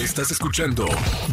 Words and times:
Estás 0.00 0.30
escuchando 0.30 0.86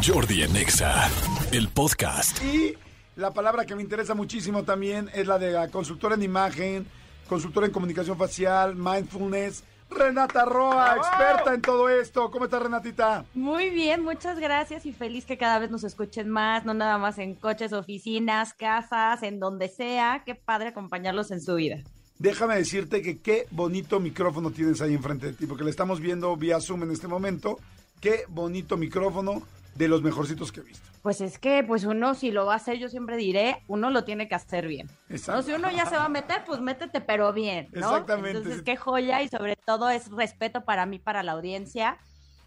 Jordi 0.06 0.42
Anexa, 0.42 1.08
el 1.52 1.68
podcast. 1.68 2.44
Y 2.44 2.74
la 3.16 3.32
palabra 3.32 3.64
que 3.64 3.74
me 3.74 3.80
interesa 3.80 4.14
muchísimo 4.14 4.62
también 4.64 5.08
es 5.14 5.26
la 5.26 5.38
de 5.38 5.52
la 5.52 5.68
consultora 5.68 6.16
en 6.16 6.22
imagen, 6.22 6.86
consultora 7.30 7.64
en 7.66 7.72
comunicación 7.72 8.18
facial, 8.18 8.76
mindfulness. 8.76 9.64
Renata 9.88 10.44
Roa, 10.44 10.96
experta 10.96 11.54
en 11.54 11.62
todo 11.62 11.88
esto. 11.88 12.30
¿Cómo 12.30 12.44
estás, 12.44 12.62
Renatita? 12.62 13.24
Muy 13.32 13.70
bien, 13.70 14.04
muchas 14.04 14.38
gracias 14.38 14.84
y 14.84 14.92
feliz 14.92 15.24
que 15.24 15.38
cada 15.38 15.58
vez 15.58 15.70
nos 15.70 15.82
escuchen 15.82 16.28
más, 16.28 16.66
no 16.66 16.74
nada 16.74 16.98
más 16.98 17.16
en 17.16 17.36
coches, 17.36 17.72
oficinas, 17.72 18.52
casas, 18.52 19.22
en 19.22 19.40
donde 19.40 19.68
sea. 19.68 20.24
Qué 20.26 20.34
padre 20.34 20.68
acompañarlos 20.68 21.30
en 21.30 21.40
su 21.40 21.54
vida. 21.54 21.78
Déjame 22.18 22.56
decirte 22.56 23.00
que 23.00 23.20
qué 23.20 23.46
bonito 23.50 23.98
micrófono 23.98 24.50
tienes 24.50 24.82
ahí 24.82 24.92
enfrente 24.92 25.24
de 25.24 25.32
ti, 25.32 25.46
porque 25.46 25.64
le 25.64 25.70
estamos 25.70 26.00
viendo 26.00 26.36
vía 26.36 26.60
Zoom 26.60 26.82
en 26.82 26.90
este 26.90 27.08
momento. 27.08 27.58
Qué 28.00 28.24
bonito 28.28 28.76
micrófono 28.76 29.42
de 29.74 29.88
los 29.88 30.02
mejorcitos 30.02 30.52
que 30.52 30.60
he 30.60 30.62
visto. 30.64 30.88
Pues 31.02 31.20
es 31.20 31.38
que, 31.38 31.62
pues 31.62 31.84
uno, 31.84 32.14
si 32.14 32.30
lo 32.30 32.46
va 32.46 32.54
a 32.54 32.56
hacer, 32.56 32.78
yo 32.78 32.88
siempre 32.88 33.16
diré, 33.16 33.62
uno 33.68 33.90
lo 33.90 34.04
tiene 34.04 34.28
que 34.28 34.34
hacer 34.34 34.66
bien. 34.66 34.88
Exacto. 35.08 35.40
¿No? 35.40 35.42
Si 35.42 35.52
uno 35.52 35.70
ya 35.70 35.86
se 35.86 35.96
va 35.96 36.04
a 36.04 36.08
meter, 36.08 36.42
pues 36.44 36.60
métete, 36.60 37.00
pero 37.00 37.32
bien, 37.32 37.68
¿no? 37.72 37.90
Exactamente. 37.90 38.38
Entonces, 38.38 38.62
qué 38.62 38.76
joya 38.76 39.22
y 39.22 39.28
sobre 39.28 39.56
todo 39.56 39.88
es 39.90 40.10
respeto 40.10 40.64
para 40.64 40.86
mí, 40.86 40.98
para 40.98 41.22
la 41.22 41.32
audiencia 41.32 41.98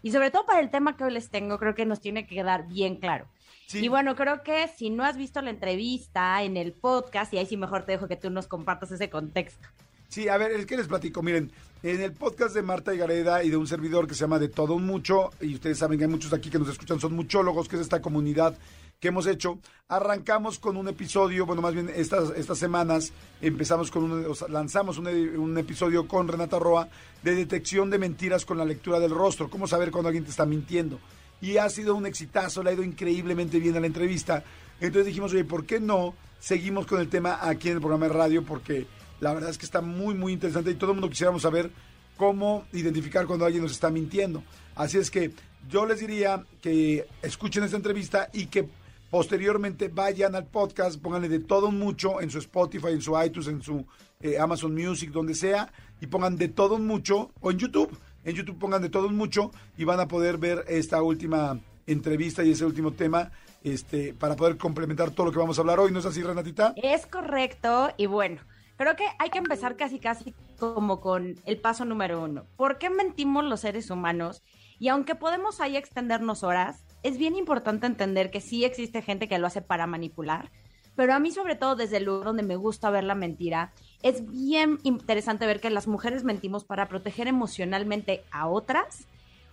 y 0.02 0.12
sobre 0.12 0.30
todo 0.30 0.44
para 0.46 0.60
el 0.60 0.70
tema 0.70 0.96
que 0.96 1.04
hoy 1.04 1.12
les 1.12 1.30
tengo, 1.30 1.58
creo 1.58 1.74
que 1.74 1.86
nos 1.86 2.00
tiene 2.00 2.26
que 2.26 2.34
quedar 2.34 2.66
bien 2.68 2.96
claro. 2.96 3.26
Sí. 3.66 3.78
Y 3.78 3.88
bueno, 3.88 4.16
creo 4.16 4.42
que 4.42 4.68
si 4.68 4.90
no 4.90 5.04
has 5.04 5.16
visto 5.16 5.40
la 5.40 5.50
entrevista 5.50 6.42
en 6.42 6.56
el 6.56 6.72
podcast, 6.72 7.32
y 7.32 7.38
ahí 7.38 7.46
sí 7.46 7.56
mejor 7.56 7.84
te 7.84 7.92
dejo 7.92 8.08
que 8.08 8.16
tú 8.16 8.28
nos 8.28 8.46
compartas 8.46 8.90
ese 8.90 9.08
contexto. 9.08 9.66
Sí, 10.08 10.28
a 10.28 10.36
ver, 10.36 10.50
es 10.50 10.66
que 10.66 10.76
les 10.76 10.88
platico. 10.88 11.22
Miren, 11.22 11.50
en 11.82 12.00
el 12.00 12.12
podcast 12.12 12.54
de 12.54 12.62
Marta 12.62 12.94
Gareda 12.94 13.42
y 13.42 13.50
de 13.50 13.56
un 13.56 13.66
servidor 13.66 14.06
que 14.06 14.14
se 14.14 14.20
llama 14.20 14.38
De 14.38 14.48
Todo 14.48 14.74
Un 14.74 14.86
Mucho, 14.86 15.30
y 15.40 15.54
ustedes 15.54 15.78
saben 15.78 15.98
que 15.98 16.04
hay 16.04 16.10
muchos 16.10 16.32
aquí 16.32 16.48
que 16.48 16.58
nos 16.58 16.68
escuchan, 16.68 17.00
son 17.00 17.14
muchólogos, 17.14 17.68
que 17.68 17.74
es 17.74 17.82
esta 17.82 18.00
comunidad 18.00 18.56
que 19.00 19.08
hemos 19.08 19.26
hecho. 19.26 19.58
Arrancamos 19.88 20.60
con 20.60 20.76
un 20.76 20.86
episodio, 20.86 21.44
bueno, 21.44 21.60
más 21.60 21.74
bien 21.74 21.90
estas, 21.92 22.30
estas 22.36 22.58
semanas 22.58 23.12
empezamos 23.40 23.90
con 23.90 24.04
un, 24.04 24.26
o 24.26 24.34
sea, 24.34 24.46
lanzamos 24.46 24.96
un, 24.98 25.08
un 25.08 25.58
episodio 25.58 26.06
con 26.06 26.28
Renata 26.28 26.60
Roa 26.60 26.88
de 27.24 27.34
detección 27.34 27.90
de 27.90 27.98
mentiras 27.98 28.44
con 28.44 28.58
la 28.58 28.64
lectura 28.64 29.00
del 29.00 29.10
rostro, 29.10 29.50
cómo 29.50 29.66
saber 29.66 29.90
cuando 29.90 30.08
alguien 30.08 30.24
te 30.24 30.30
está 30.30 30.46
mintiendo. 30.46 31.00
Y 31.40 31.56
ha 31.56 31.68
sido 31.68 31.96
un 31.96 32.06
exitazo, 32.06 32.62
le 32.62 32.70
ha 32.70 32.74
ido 32.74 32.84
increíblemente 32.84 33.58
bien 33.58 33.76
a 33.76 33.80
la 33.80 33.88
entrevista. 33.88 34.44
Entonces 34.80 35.06
dijimos, 35.06 35.32
oye, 35.32 35.44
¿por 35.44 35.66
qué 35.66 35.80
no 35.80 36.14
seguimos 36.38 36.86
con 36.86 37.00
el 37.00 37.08
tema 37.08 37.40
aquí 37.42 37.70
en 37.70 37.74
el 37.74 37.80
programa 37.80 38.06
de 38.06 38.12
radio? 38.12 38.44
Porque 38.44 38.86
la 39.22 39.32
verdad 39.32 39.50
es 39.50 39.58
que 39.58 39.64
está 39.64 39.80
muy, 39.80 40.16
muy 40.16 40.32
interesante 40.32 40.72
y 40.72 40.74
todo 40.74 40.90
el 40.90 40.96
mundo 40.96 41.08
quisiéramos 41.08 41.42
saber 41.42 41.70
cómo 42.16 42.64
identificar 42.72 43.24
cuando 43.24 43.44
alguien 43.44 43.62
nos 43.62 43.70
está 43.70 43.88
mintiendo. 43.88 44.42
Así 44.74 44.98
es 44.98 45.12
que 45.12 45.30
yo 45.68 45.86
les 45.86 46.00
diría 46.00 46.44
que 46.60 47.06
escuchen 47.22 47.62
esta 47.62 47.76
entrevista 47.76 48.30
y 48.32 48.46
que 48.46 48.68
posteriormente 49.10 49.86
vayan 49.86 50.34
al 50.34 50.46
podcast, 50.46 51.00
pónganle 51.00 51.28
de 51.28 51.38
todo 51.38 51.68
un 51.68 51.78
mucho 51.78 52.20
en 52.20 52.30
su 52.30 52.38
Spotify, 52.38 52.88
en 52.88 53.00
su 53.00 53.16
iTunes, 53.22 53.46
en 53.46 53.62
su 53.62 53.86
eh, 54.20 54.40
Amazon 54.40 54.74
Music, 54.74 55.12
donde 55.12 55.36
sea, 55.36 55.72
y 56.00 56.08
pongan 56.08 56.36
de 56.36 56.48
todo 56.48 56.74
un 56.74 56.86
mucho, 56.88 57.30
o 57.40 57.52
en 57.52 57.58
YouTube, 57.58 57.96
en 58.24 58.34
YouTube 58.34 58.58
pongan 58.58 58.82
de 58.82 58.88
todo 58.88 59.06
un 59.06 59.16
mucho 59.16 59.52
y 59.78 59.84
van 59.84 60.00
a 60.00 60.08
poder 60.08 60.36
ver 60.36 60.64
esta 60.66 61.00
última 61.00 61.60
entrevista 61.86 62.42
y 62.42 62.50
ese 62.50 62.64
último 62.64 62.90
tema 62.90 63.30
este, 63.62 64.14
para 64.14 64.34
poder 64.34 64.56
complementar 64.56 65.12
todo 65.12 65.26
lo 65.26 65.32
que 65.32 65.38
vamos 65.38 65.58
a 65.58 65.60
hablar 65.60 65.78
hoy. 65.78 65.92
¿No 65.92 66.00
es 66.00 66.06
así, 66.06 66.24
Renatita? 66.24 66.74
Es 66.76 67.06
correcto 67.06 67.92
y 67.96 68.06
bueno, 68.06 68.40
creo 68.82 68.96
que 68.96 69.06
hay 69.20 69.30
que 69.30 69.38
empezar 69.38 69.76
casi 69.76 70.00
casi 70.00 70.34
como 70.58 71.00
con 71.00 71.36
el 71.44 71.58
paso 71.58 71.84
número 71.84 72.20
uno. 72.20 72.46
¿Por 72.56 72.78
qué 72.78 72.90
mentimos 72.90 73.44
los 73.44 73.60
seres 73.60 73.90
humanos? 73.90 74.42
Y 74.80 74.88
aunque 74.88 75.14
podemos 75.14 75.60
ahí 75.60 75.76
extendernos 75.76 76.42
horas, 76.42 76.84
es 77.04 77.16
bien 77.16 77.36
importante 77.36 77.86
entender 77.86 78.32
que 78.32 78.40
sí 78.40 78.64
existe 78.64 79.00
gente 79.00 79.28
que 79.28 79.38
lo 79.38 79.46
hace 79.46 79.62
para 79.62 79.86
manipular, 79.86 80.50
pero 80.96 81.14
a 81.14 81.20
mí 81.20 81.30
sobre 81.30 81.54
todo 81.54 81.76
desde 81.76 81.98
el 81.98 82.06
lugar 82.06 82.24
donde 82.24 82.42
me 82.42 82.56
gusta 82.56 82.90
ver 82.90 83.04
la 83.04 83.14
mentira, 83.14 83.72
es 84.02 84.28
bien 84.28 84.80
interesante 84.82 85.46
ver 85.46 85.60
que 85.60 85.70
las 85.70 85.86
mujeres 85.86 86.24
mentimos 86.24 86.64
para 86.64 86.88
proteger 86.88 87.28
emocionalmente 87.28 88.24
a 88.32 88.48
otras, 88.48 89.06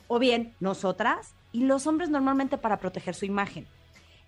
o 0.08 0.18
bien 0.18 0.56
nosotras, 0.60 1.36
y 1.52 1.66
los 1.66 1.86
hombres 1.86 2.10
normalmente 2.10 2.58
para 2.58 2.80
proteger 2.80 3.14
su 3.14 3.26
imagen. 3.26 3.68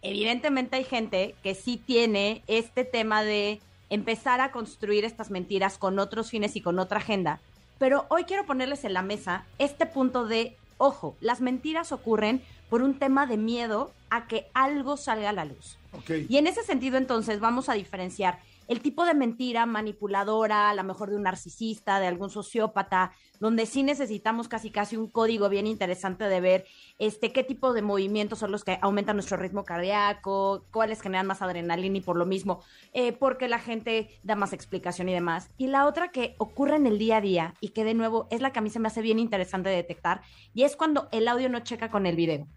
Evidentemente 0.04 0.76
hay 0.76 0.84
gente 0.84 1.34
que 1.42 1.56
sí 1.56 1.78
tiene 1.78 2.44
este 2.46 2.86
tema 2.86 3.24
de 3.24 3.62
empezar 3.92 4.42
a 4.42 4.52
construir 4.52 5.06
estas 5.06 5.30
mentiras 5.30 5.78
con 5.78 6.00
otros 6.00 6.32
fines 6.32 6.56
y 6.56 6.62
con 6.62 6.80
otra 6.80 6.98
agenda, 7.00 7.42
pero 7.78 8.06
hoy 8.10 8.24
quiero 8.24 8.46
ponerles 8.46 8.86
en 8.86 8.94
la 8.94 9.02
mesa 9.04 9.46
este 9.60 9.86
punto 9.86 10.26
de, 10.26 10.56
ojo, 10.78 11.16
las 11.20 11.42
mentiras 11.42 11.92
ocurren 11.92 12.42
por 12.70 12.82
un 12.82 12.98
tema 12.98 13.28
de 13.28 13.38
miedo 13.38 13.92
a 14.10 14.28
que 14.28 14.48
algo 14.54 14.96
salga 14.96 15.30
a 15.30 15.34
la 15.34 15.46
luz. 15.46 15.78
Ok. 15.92 16.12
Y 16.30 16.38
en 16.38 16.48
ese 16.48 16.64
sentido, 16.64 16.98
entonces, 16.98 17.42
vamos 17.42 17.68
a 17.68 17.74
diferenciar 17.74 18.40
el 18.72 18.80
tipo 18.80 19.04
de 19.04 19.14
mentira 19.14 19.66
manipuladora, 19.66 20.70
a 20.70 20.74
lo 20.74 20.86
mejor 20.86 21.10
de 21.10 21.18
un 21.18 21.24
narcisista, 21.24 22.00
de 22.00 22.08
algún 22.08 22.30
sociópata, 22.30 23.12
donde 23.42 23.66
sí 23.66 23.84
necesitamos 23.84 24.48
casi 24.48 24.72
casi 24.72 24.96
un 24.96 25.10
código 25.10 25.50
bien 25.50 25.68
interesante 25.68 26.24
de 26.30 26.40
ver 26.40 26.66
este 26.98 27.34
qué 27.34 27.44
tipo 27.44 27.74
de 27.74 27.82
movimientos 27.82 28.40
son 28.40 28.50
los 28.50 28.64
que 28.64 28.80
aumentan 28.82 29.18
nuestro 29.18 29.36
ritmo 29.36 29.66
cardíaco, 29.66 30.64
cuáles 30.72 31.02
generan 31.02 31.28
más 31.28 31.42
adrenalina 31.42 31.98
y 31.98 32.02
por 32.02 32.16
lo 32.16 32.26
mismo, 32.26 32.64
eh, 32.94 33.12
porque 33.12 33.50
la 33.50 33.60
gente 33.60 34.08
da 34.24 34.38
más 34.38 34.54
explicación 34.54 35.10
y 35.10 35.14
demás. 35.14 35.50
Y 35.58 35.68
la 35.68 35.86
otra 35.86 36.12
que 36.12 36.36
ocurre 36.38 36.78
en 36.78 36.88
el 36.88 36.98
día 36.98 37.18
a 37.18 37.22
día 37.22 37.56
y 37.60 37.72
que 37.72 37.84
de 37.84 37.94
nuevo 37.94 38.30
es 38.32 38.40
la 38.40 38.54
que 38.54 38.60
a 38.60 38.62
mí 38.62 38.70
se 38.70 38.80
me 38.80 38.88
hace 38.88 39.02
bien 39.02 39.20
interesante 39.20 39.68
de 39.68 39.76
detectar, 39.76 40.22
y 40.54 40.64
es 40.64 40.78
cuando 40.78 41.10
el 41.12 41.28
audio 41.28 41.50
no 41.50 41.60
checa 41.60 41.92
con 41.92 42.06
el 42.06 42.16
video. 42.16 42.48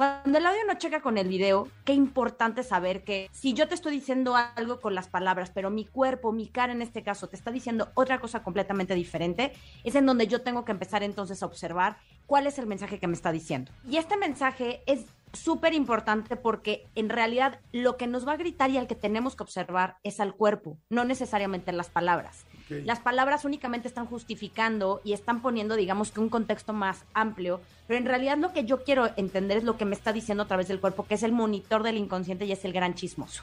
Cuando 0.00 0.38
el 0.38 0.46
audio 0.46 0.64
no 0.66 0.78
checa 0.78 1.02
con 1.02 1.18
el 1.18 1.28
video, 1.28 1.68
qué 1.84 1.92
importante 1.92 2.62
saber 2.62 3.04
que 3.04 3.28
si 3.32 3.52
yo 3.52 3.68
te 3.68 3.74
estoy 3.74 3.92
diciendo 3.92 4.34
algo 4.34 4.80
con 4.80 4.94
las 4.94 5.08
palabras, 5.08 5.50
pero 5.50 5.68
mi 5.68 5.84
cuerpo, 5.84 6.32
mi 6.32 6.48
cara 6.48 6.72
en 6.72 6.80
este 6.80 7.02
caso, 7.02 7.28
te 7.28 7.36
está 7.36 7.50
diciendo 7.50 7.90
otra 7.92 8.18
cosa 8.18 8.42
completamente 8.42 8.94
diferente, 8.94 9.52
es 9.84 9.94
en 9.96 10.06
donde 10.06 10.26
yo 10.26 10.40
tengo 10.40 10.64
que 10.64 10.72
empezar 10.72 11.02
entonces 11.02 11.42
a 11.42 11.46
observar 11.46 11.98
cuál 12.24 12.46
es 12.46 12.58
el 12.58 12.66
mensaje 12.66 12.98
que 12.98 13.08
me 13.08 13.12
está 13.12 13.30
diciendo. 13.30 13.72
Y 13.90 13.98
este 13.98 14.16
mensaje 14.16 14.80
es 14.86 15.04
súper 15.34 15.74
importante 15.74 16.34
porque 16.34 16.86
en 16.94 17.10
realidad 17.10 17.60
lo 17.72 17.98
que 17.98 18.06
nos 18.06 18.26
va 18.26 18.32
a 18.32 18.38
gritar 18.38 18.70
y 18.70 18.78
al 18.78 18.86
que 18.86 18.94
tenemos 18.94 19.36
que 19.36 19.42
observar 19.42 19.98
es 20.02 20.18
al 20.18 20.34
cuerpo, 20.34 20.78
no 20.88 21.04
necesariamente 21.04 21.72
las 21.72 21.90
palabras. 21.90 22.46
Las 22.84 23.00
palabras 23.00 23.44
únicamente 23.44 23.88
están 23.88 24.06
justificando 24.06 25.00
y 25.04 25.12
están 25.12 25.42
poniendo, 25.42 25.76
digamos 25.76 26.10
que 26.12 26.20
un 26.20 26.28
contexto 26.28 26.72
más 26.72 27.04
amplio, 27.14 27.60
pero 27.86 27.98
en 27.98 28.06
realidad 28.06 28.38
lo 28.38 28.52
que 28.52 28.64
yo 28.64 28.84
quiero 28.84 29.10
entender 29.16 29.58
es 29.58 29.64
lo 29.64 29.76
que 29.76 29.84
me 29.84 29.94
está 29.94 30.12
diciendo 30.12 30.44
a 30.44 30.46
través 30.46 30.68
del 30.68 30.80
cuerpo, 30.80 31.06
que 31.06 31.14
es 31.14 31.22
el 31.22 31.32
monitor 31.32 31.82
del 31.82 31.96
inconsciente 31.96 32.44
y 32.46 32.52
es 32.52 32.64
el 32.64 32.72
gran 32.72 32.94
chismoso. 32.94 33.42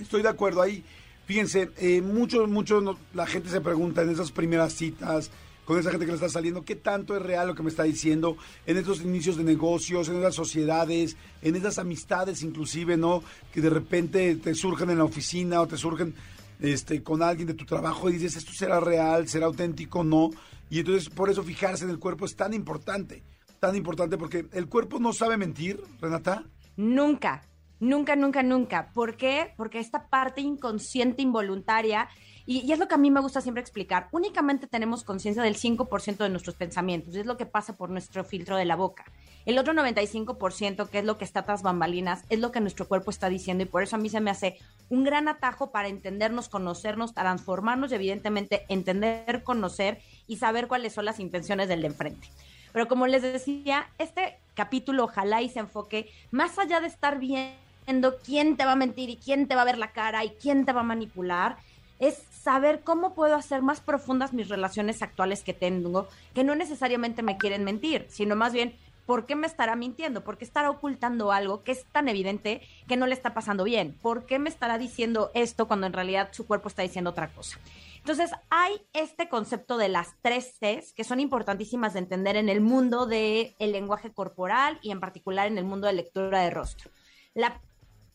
Estoy 0.00 0.22
de 0.22 0.28
acuerdo 0.28 0.62
ahí. 0.62 0.82
Fíjense, 1.26 1.70
eh, 1.76 2.00
mucho, 2.00 2.46
mucho 2.46 2.80
no- 2.80 2.98
la 3.12 3.26
gente 3.26 3.50
se 3.50 3.60
pregunta 3.60 4.02
en 4.02 4.10
esas 4.10 4.32
primeras 4.32 4.72
citas, 4.72 5.30
con 5.66 5.78
esa 5.78 5.90
gente 5.90 6.06
que 6.06 6.12
le 6.12 6.16
está 6.16 6.30
saliendo, 6.30 6.64
qué 6.64 6.76
tanto 6.76 7.14
es 7.14 7.20
real 7.20 7.48
lo 7.48 7.54
que 7.54 7.62
me 7.62 7.68
está 7.68 7.82
diciendo, 7.82 8.38
en 8.64 8.78
esos 8.78 9.02
inicios 9.02 9.36
de 9.36 9.44
negocios, 9.44 10.08
en 10.08 10.16
esas 10.18 10.34
sociedades, 10.34 11.18
en 11.42 11.56
esas 11.56 11.78
amistades 11.78 12.42
inclusive, 12.42 12.96
¿no? 12.96 13.22
Que 13.52 13.60
de 13.60 13.68
repente 13.68 14.36
te 14.36 14.54
surgen 14.54 14.88
en 14.88 14.96
la 14.96 15.04
oficina 15.04 15.60
o 15.60 15.66
te 15.66 15.76
surgen 15.76 16.14
este, 16.60 17.02
con 17.02 17.22
alguien 17.22 17.46
de 17.48 17.54
tu 17.54 17.64
trabajo 17.64 18.08
y 18.08 18.14
dices, 18.14 18.36
esto 18.36 18.52
será 18.52 18.80
real, 18.80 19.28
será 19.28 19.46
auténtico, 19.46 20.04
no. 20.04 20.30
Y 20.70 20.80
entonces 20.80 21.08
por 21.08 21.30
eso 21.30 21.42
fijarse 21.42 21.84
en 21.84 21.90
el 21.90 21.98
cuerpo 21.98 22.24
es 22.26 22.36
tan 22.36 22.52
importante, 22.54 23.22
tan 23.60 23.76
importante 23.76 24.18
porque 24.18 24.46
el 24.52 24.68
cuerpo 24.68 24.98
no 24.98 25.12
sabe 25.12 25.36
mentir, 25.36 25.80
Renata. 26.00 26.44
Nunca, 26.76 27.42
nunca, 27.80 28.16
nunca, 28.16 28.42
nunca. 28.42 28.90
¿Por 28.92 29.16
qué? 29.16 29.52
Porque 29.56 29.78
esta 29.78 30.08
parte 30.08 30.40
inconsciente, 30.40 31.22
involuntaria, 31.22 32.08
y, 32.50 32.72
es 32.72 32.78
lo 32.78 32.88
que 32.88 32.94
a 32.94 32.98
mí 32.98 33.10
me 33.10 33.20
gusta 33.20 33.42
siempre 33.42 33.60
explicar, 33.60 34.08
únicamente 34.10 34.66
tenemos 34.66 35.04
conciencia 35.04 35.42
del 35.42 35.56
5% 35.56 36.16
de 36.16 36.30
nuestros 36.30 36.56
pensamientos, 36.56 37.14
es 37.14 37.26
lo 37.26 37.36
que 37.36 37.44
pasa 37.44 37.76
por 37.76 37.90
nuestro 37.90 38.24
filtro 38.24 38.56
de 38.56 38.64
la 38.64 38.74
boca. 38.74 39.04
El 39.46 39.58
otro 39.58 39.72
95%, 39.72 40.88
que 40.88 40.98
es 40.98 41.04
lo 41.04 41.16
que 41.16 41.24
está 41.24 41.44
tras 41.44 41.62
bambalinas, 41.62 42.24
es 42.28 42.38
lo 42.38 42.52
que 42.52 42.60
nuestro 42.60 42.86
cuerpo 42.86 43.10
está 43.10 43.28
diciendo, 43.28 43.64
y 43.64 43.66
por 43.66 43.82
eso 43.82 43.96
a 43.96 43.98
mí 43.98 44.08
se 44.08 44.20
me 44.20 44.30
hace 44.30 44.58
un 44.90 45.04
gran 45.04 45.28
atajo 45.28 45.70
para 45.70 45.88
entendernos, 45.88 46.48
conocernos, 46.48 47.14
transformarnos 47.14 47.90
y 47.92 47.94
evidentemente 47.94 48.64
entender, 48.68 49.42
conocer 49.42 50.00
y 50.26 50.36
saber 50.36 50.68
cuáles 50.68 50.92
son 50.92 51.06
las 51.06 51.20
intenciones 51.20 51.68
del 51.68 51.80
de 51.80 51.88
enfrente. 51.88 52.28
Pero 52.72 52.88
como 52.88 53.06
les 53.06 53.22
decía, 53.22 53.88
este 53.98 54.38
capítulo 54.54 55.04
ojalá 55.04 55.40
y 55.42 55.48
se 55.48 55.60
enfoque 55.60 56.10
más 56.30 56.58
allá 56.58 56.80
de 56.80 56.88
estar 56.88 57.18
viendo 57.18 58.18
quién 58.24 58.56
te 58.56 58.64
va 58.64 58.72
a 58.72 58.76
mentir 58.76 59.08
y 59.08 59.16
quién 59.16 59.48
te 59.48 59.54
va 59.54 59.62
a 59.62 59.66
ver 59.66 59.78
la 59.78 59.92
cara 59.92 60.24
y 60.24 60.30
quién 60.30 60.64
te 60.64 60.72
va 60.72 60.80
a 60.80 60.84
manipular, 60.84 61.56
es 61.98 62.22
saber 62.42 62.82
cómo 62.84 63.14
puedo 63.14 63.34
hacer 63.34 63.62
más 63.62 63.80
profundas 63.80 64.32
mis 64.32 64.48
relaciones 64.48 65.02
actuales 65.02 65.42
que 65.42 65.54
tengo, 65.54 66.08
que 66.34 66.44
no 66.44 66.54
necesariamente 66.54 67.22
me 67.22 67.36
quieren 67.36 67.64
mentir, 67.64 68.06
sino 68.08 68.36
más 68.36 68.52
bien 68.52 68.74
¿por 69.08 69.24
qué 69.24 69.36
me 69.36 69.46
estará 69.46 69.74
mintiendo? 69.74 70.22
¿Por 70.22 70.36
qué 70.36 70.44
estará 70.44 70.68
ocultando 70.68 71.32
algo 71.32 71.64
que 71.64 71.72
es 71.72 71.86
tan 71.92 72.08
evidente 72.08 72.60
que 72.86 72.98
no 72.98 73.06
le 73.06 73.14
está 73.14 73.32
pasando 73.32 73.64
bien? 73.64 73.96
¿Por 74.02 74.26
qué 74.26 74.38
me 74.38 74.50
estará 74.50 74.76
diciendo 74.76 75.30
esto 75.32 75.66
cuando 75.66 75.86
en 75.86 75.94
realidad 75.94 76.28
su 76.32 76.46
cuerpo 76.46 76.68
está 76.68 76.82
diciendo 76.82 77.08
otra 77.08 77.28
cosa? 77.28 77.58
Entonces, 77.96 78.32
hay 78.50 78.74
este 78.92 79.30
concepto 79.30 79.78
de 79.78 79.88
las 79.88 80.08
tres 80.20 80.58
Cs 80.60 80.92
que 80.92 81.04
son 81.04 81.20
importantísimas 81.20 81.94
de 81.94 82.00
entender 82.00 82.36
en 82.36 82.50
el 82.50 82.60
mundo 82.60 83.06
del 83.06 83.54
lenguaje 83.58 84.12
corporal 84.12 84.78
y 84.82 84.90
en 84.90 85.00
particular 85.00 85.46
en 85.46 85.56
el 85.56 85.64
mundo 85.64 85.86
de 85.86 85.94
lectura 85.94 86.42
de 86.42 86.50
rostro. 86.50 86.90
La 87.32 87.62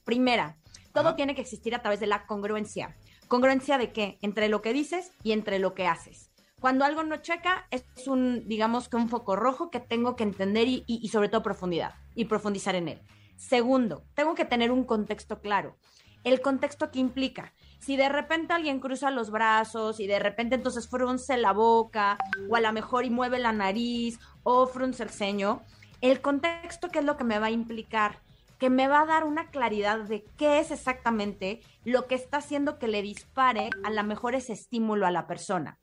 primera, 0.03 0.57
todo 0.93 1.15
tiene 1.15 1.33
que 1.33 1.41
existir 1.41 1.73
a 1.73 1.81
través 1.81 2.01
de 2.01 2.07
la 2.07 2.27
congruencia. 2.27 2.95
¿Congruencia 3.27 3.79
de 3.79 3.91
qué? 3.91 4.19
Entre 4.21 4.47
lo 4.47 4.61
que 4.61 4.73
dices 4.73 5.11
y 5.23 5.31
entre 5.31 5.57
lo 5.57 5.73
que 5.73 5.87
haces. 5.87 6.29
Cuando 6.63 6.85
algo 6.85 7.03
no 7.03 7.17
checa, 7.17 7.67
es 7.71 7.83
un, 8.07 8.47
digamos 8.47 8.87
que 8.87 8.95
un 8.95 9.09
foco 9.09 9.35
rojo 9.35 9.69
que 9.69 9.81
tengo 9.81 10.15
que 10.15 10.23
entender 10.23 10.65
y, 10.69 11.09
sobre 11.11 11.27
todo 11.27 11.43
profundidad 11.43 11.95
y 12.15 12.23
profundizar 12.23 12.73
en 12.75 12.87
él. 12.87 13.01
Segundo, 13.35 14.05
tengo 14.13 14.33
que 14.33 14.45
tener 14.45 14.71
un 14.71 14.85
contexto 14.85 15.41
claro. 15.41 15.75
El 16.23 16.39
contexto 16.39 16.89
que 16.89 16.99
implica, 16.99 17.51
si 17.79 17.97
de 17.97 18.07
repente 18.07 18.53
alguien 18.53 18.79
cruza 18.79 19.11
los 19.11 19.29
brazos 19.29 19.99
y 19.99 20.07
de 20.07 20.19
repente 20.19 20.55
entonces 20.55 20.87
frunce 20.87 21.35
la 21.35 21.51
boca 21.51 22.17
o 22.49 22.55
a 22.55 22.61
lo 22.61 22.71
mejor 22.71 23.03
y 23.03 23.09
mueve 23.09 23.39
la 23.39 23.51
nariz 23.51 24.17
o 24.43 24.65
frunce 24.65 25.03
el 25.03 25.09
ceño, 25.09 25.63
el 25.99 26.21
contexto 26.21 26.87
que 26.87 26.99
es 26.99 27.05
lo 27.05 27.17
que 27.17 27.25
me 27.25 27.39
va 27.39 27.47
a 27.47 27.51
implicar, 27.51 28.21
que 28.57 28.69
me 28.69 28.87
va 28.87 29.01
a 29.01 29.05
dar 29.05 29.25
una 29.25 29.49
claridad 29.49 29.99
de 29.99 30.23
qué 30.37 30.59
es 30.59 30.71
exactamente 30.71 31.59
lo 31.83 32.07
que 32.07 32.15
está 32.15 32.37
haciendo 32.37 32.79
que 32.79 32.87
le 32.87 33.01
dispare 33.01 33.69
a 33.83 33.89
lo 33.89 34.03
mejor 34.05 34.33
ese 34.33 34.53
estímulo 34.53 35.05
a 35.05 35.11
la 35.11 35.27
persona. 35.27 35.77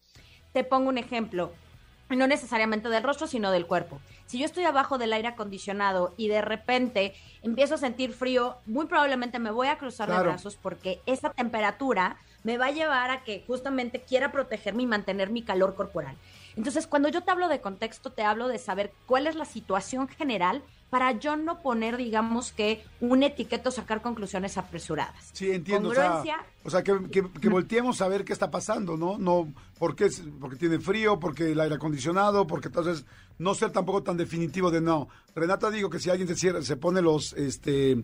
Te 0.52 0.64
pongo 0.64 0.88
un 0.88 0.98
ejemplo, 0.98 1.52
no 2.08 2.26
necesariamente 2.26 2.88
del 2.88 3.02
rostro, 3.02 3.26
sino 3.26 3.50
del 3.50 3.66
cuerpo. 3.66 4.00
Si 4.26 4.38
yo 4.38 4.44
estoy 4.44 4.64
abajo 4.64 4.98
del 4.98 5.12
aire 5.12 5.28
acondicionado 5.28 6.14
y 6.16 6.28
de 6.28 6.40
repente 6.40 7.14
empiezo 7.42 7.74
a 7.74 7.78
sentir 7.78 8.12
frío, 8.12 8.56
muy 8.66 8.86
probablemente 8.86 9.38
me 9.38 9.50
voy 9.50 9.68
a 9.68 9.78
cruzar 9.78 10.10
de 10.10 10.18
brazos 10.18 10.56
porque 10.60 11.00
esa 11.06 11.30
temperatura 11.30 12.16
me 12.42 12.58
va 12.58 12.66
a 12.66 12.72
llevar 12.72 13.10
a 13.10 13.22
que 13.22 13.44
justamente 13.46 14.02
quiera 14.02 14.32
protegerme 14.32 14.84
y 14.84 14.86
mantener 14.86 15.30
mi 15.30 15.42
calor 15.42 15.74
corporal. 15.74 16.16
Entonces, 16.56 16.86
cuando 16.86 17.08
yo 17.08 17.22
te 17.22 17.30
hablo 17.30 17.48
de 17.48 17.60
contexto, 17.60 18.10
te 18.10 18.22
hablo 18.22 18.48
de 18.48 18.58
saber 18.58 18.92
cuál 19.06 19.26
es 19.26 19.36
la 19.36 19.44
situación 19.44 20.08
general 20.08 20.62
para 20.90 21.12
yo 21.12 21.36
no 21.36 21.62
poner, 21.62 21.96
digamos, 21.96 22.52
que 22.52 22.84
un 23.00 23.22
etiqueto 23.22 23.70
sacar 23.70 24.02
conclusiones 24.02 24.58
apresuradas. 24.58 25.30
Sí, 25.32 25.52
entiendo. 25.52 25.90
O 25.90 25.94
sea, 25.94 26.22
o 26.64 26.70
sea 26.70 26.82
que, 26.82 26.98
que, 27.10 27.48
volteemos 27.48 28.02
a 28.02 28.08
ver 28.08 28.24
qué 28.24 28.32
está 28.32 28.50
pasando, 28.50 28.96
¿no? 28.96 29.16
No, 29.16 29.52
porque, 29.78 30.10
porque 30.40 30.56
tiene 30.56 30.80
frío, 30.80 31.18
porque 31.18 31.52
el 31.52 31.60
aire 31.60 31.76
acondicionado, 31.76 32.46
porque 32.46 32.68
entonces 32.68 33.06
no 33.38 33.54
ser 33.54 33.70
tampoco 33.70 34.02
tan 34.02 34.16
definitivo 34.16 34.70
de 34.70 34.80
no. 34.80 35.08
Renata 35.34 35.70
digo 35.70 35.88
que 35.88 36.00
si 36.00 36.10
alguien 36.10 36.28
se 36.28 36.34
cierra, 36.34 36.60
se 36.62 36.76
pone 36.76 37.00
los, 37.00 37.32
este, 37.34 38.02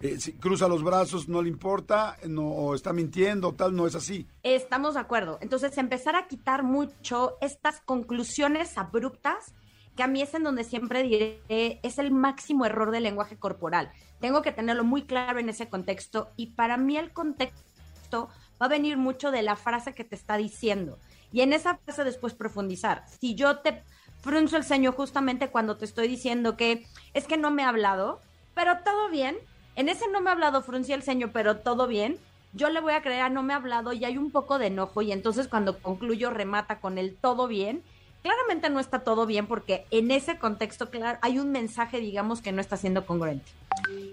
eh, 0.00 0.20
si 0.20 0.34
cruza 0.34 0.68
los 0.68 0.82
brazos, 0.82 1.28
no 1.28 1.40
le 1.40 1.48
importa, 1.48 2.18
no, 2.26 2.42
o 2.42 2.74
está 2.74 2.92
mintiendo, 2.92 3.54
tal, 3.54 3.74
no 3.74 3.86
es 3.86 3.94
así. 3.94 4.26
Estamos 4.42 4.94
de 4.94 5.00
acuerdo. 5.00 5.38
Entonces, 5.40 5.78
empezar 5.78 6.16
a 6.16 6.26
quitar 6.26 6.62
mucho 6.64 7.38
estas 7.40 7.80
conclusiones 7.80 8.76
abruptas, 8.76 9.54
que 9.96 10.02
a 10.02 10.06
mí 10.06 10.22
es 10.22 10.34
en 10.34 10.44
donde 10.44 10.62
siempre 10.62 11.02
diré, 11.02 11.40
es 11.48 11.98
el 11.98 12.10
máximo 12.10 12.66
error 12.66 12.90
del 12.90 13.04
lenguaje 13.04 13.36
corporal. 13.36 13.90
Tengo 14.20 14.42
que 14.42 14.52
tenerlo 14.52 14.84
muy 14.84 15.04
claro 15.04 15.38
en 15.38 15.48
ese 15.48 15.68
contexto 15.68 16.30
y 16.36 16.48
para 16.48 16.76
mí 16.76 16.96
el 16.96 17.12
contexto 17.12 18.28
va 18.60 18.66
a 18.66 18.68
venir 18.68 18.96
mucho 18.96 19.30
de 19.30 19.42
la 19.42 19.56
frase 19.56 19.94
que 19.94 20.04
te 20.04 20.14
está 20.14 20.36
diciendo. 20.36 20.98
Y 21.32 21.40
en 21.40 21.52
esa 21.52 21.78
frase 21.78 22.04
después 22.04 22.34
profundizar. 22.34 23.04
Si 23.20 23.34
yo 23.34 23.58
te 23.58 23.82
frunzo 24.20 24.56
el 24.56 24.64
ceño 24.64 24.92
justamente 24.92 25.48
cuando 25.48 25.76
te 25.76 25.84
estoy 25.84 26.08
diciendo 26.08 26.56
que 26.56 26.86
es 27.14 27.26
que 27.26 27.36
no 27.36 27.50
me 27.50 27.64
ha 27.64 27.68
hablado, 27.68 28.20
pero 28.54 28.78
todo 28.84 29.08
bien, 29.10 29.36
en 29.76 29.88
ese 29.88 30.08
no 30.08 30.20
me 30.20 30.30
ha 30.30 30.32
hablado, 30.32 30.62
fruncia 30.62 30.94
el 30.94 31.02
ceño, 31.02 31.30
pero 31.32 31.58
todo 31.58 31.86
bien. 31.86 32.18
Yo 32.52 32.70
le 32.70 32.80
voy 32.80 32.94
a 32.94 33.02
creer, 33.02 33.22
a 33.22 33.28
no 33.28 33.42
me 33.42 33.52
ha 33.52 33.56
hablado 33.56 33.92
y 33.92 34.04
hay 34.04 34.16
un 34.16 34.30
poco 34.30 34.58
de 34.58 34.68
enojo 34.68 35.02
y 35.02 35.12
entonces 35.12 35.48
cuando 35.48 35.78
concluyo 35.78 36.30
remata 36.30 36.80
con 36.80 36.96
el 36.96 37.14
todo 37.14 37.48
bien. 37.48 37.82
Claramente 38.26 38.70
no 38.70 38.80
está 38.80 39.04
todo 39.04 39.24
bien 39.24 39.46
porque 39.46 39.86
en 39.92 40.10
ese 40.10 40.36
contexto, 40.36 40.90
claro, 40.90 41.16
hay 41.22 41.38
un 41.38 41.52
mensaje, 41.52 42.00
digamos, 42.00 42.42
que 42.42 42.50
no 42.50 42.60
está 42.60 42.76
siendo 42.76 43.06
congruente. 43.06 43.52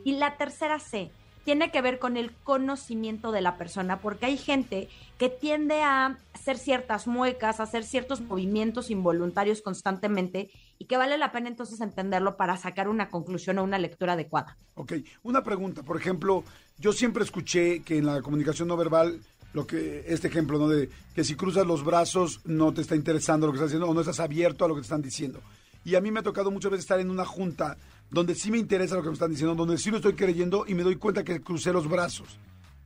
Y 0.04 0.18
la 0.18 0.38
tercera 0.38 0.78
C, 0.78 1.10
tiene 1.44 1.72
que 1.72 1.82
ver 1.82 1.98
con 1.98 2.16
el 2.16 2.32
conocimiento 2.32 3.32
de 3.32 3.42
la 3.42 3.58
persona, 3.58 4.02
porque 4.02 4.28
hay 4.28 4.38
gente 4.38 4.88
que 5.18 5.30
tiende 5.30 5.82
a 5.82 6.20
hacer 6.32 6.60
ciertas 6.60 7.08
muecas, 7.08 7.60
a 7.60 7.64
hacer 7.64 7.84
ciertos 7.84 8.22
movimientos 8.22 8.92
involuntarios 8.92 9.64
constantemente 9.64 10.52
y 10.84 10.86
que 10.86 10.98
vale 10.98 11.18
la 11.18 11.32
pena 11.32 11.48
entonces 11.48 11.80
entenderlo 11.80 12.36
para 12.36 12.58
sacar 12.58 12.90
una 12.90 13.10
conclusión 13.10 13.58
o 13.58 13.64
una 13.64 13.80
lectura 13.80 14.14
adecuada. 14.14 14.58
Ok, 14.76 14.92
una 15.24 15.42
pregunta, 15.42 15.82
por 15.82 15.96
ejemplo, 15.96 16.44
yo 16.78 16.92
siempre 16.92 17.24
escuché 17.24 17.84
que 17.84 17.98
en 17.98 18.06
la 18.06 18.22
comunicación 18.22 18.68
no 18.68 18.76
verbal 18.76 19.22
lo 19.54 19.66
que 19.66 20.04
este 20.08 20.28
ejemplo, 20.28 20.60
¿no? 20.60 20.68
De 20.68 20.90
que 21.16 21.24
si 21.24 21.36
cruzas 21.36 21.66
los 21.66 21.86
brazos 21.86 22.42
no 22.44 22.74
te 22.74 22.82
está 22.82 22.98
interesando 22.98 23.48
lo 23.48 23.54
que 23.54 23.60
estás 23.60 23.70
haciendo 23.70 23.88
o 23.88 23.94
no 23.94 24.02
estás 24.02 24.20
abierto 24.20 24.66
a 24.66 24.68
lo 24.68 24.76
que 24.76 24.82
te 24.82 24.88
están 24.88 25.02
diciendo. 25.02 25.40
Y 25.86 25.96
a 25.96 26.02
mí 26.02 26.12
me 26.12 26.20
ha 26.20 26.24
tocado 26.24 26.52
muchas 26.52 26.72
veces 26.72 26.84
estar 26.84 27.00
en 27.00 27.10
una 27.10 27.24
junta 27.24 27.78
donde 28.12 28.36
sí 28.36 28.52
me 28.52 28.58
interesa 28.58 28.96
lo 28.96 29.04
que 29.04 29.08
me 29.08 29.14
están 29.14 29.32
diciendo, 29.32 29.56
donde 29.56 29.78
sí 29.78 29.90
lo 29.90 29.98
estoy 29.98 30.16
creyendo 30.16 30.66
y 30.68 30.74
me 30.74 30.84
doy 30.84 30.98
cuenta 30.98 31.24
que 31.24 31.40
crucé 31.42 31.72
los 31.72 31.88
brazos. 31.88 32.38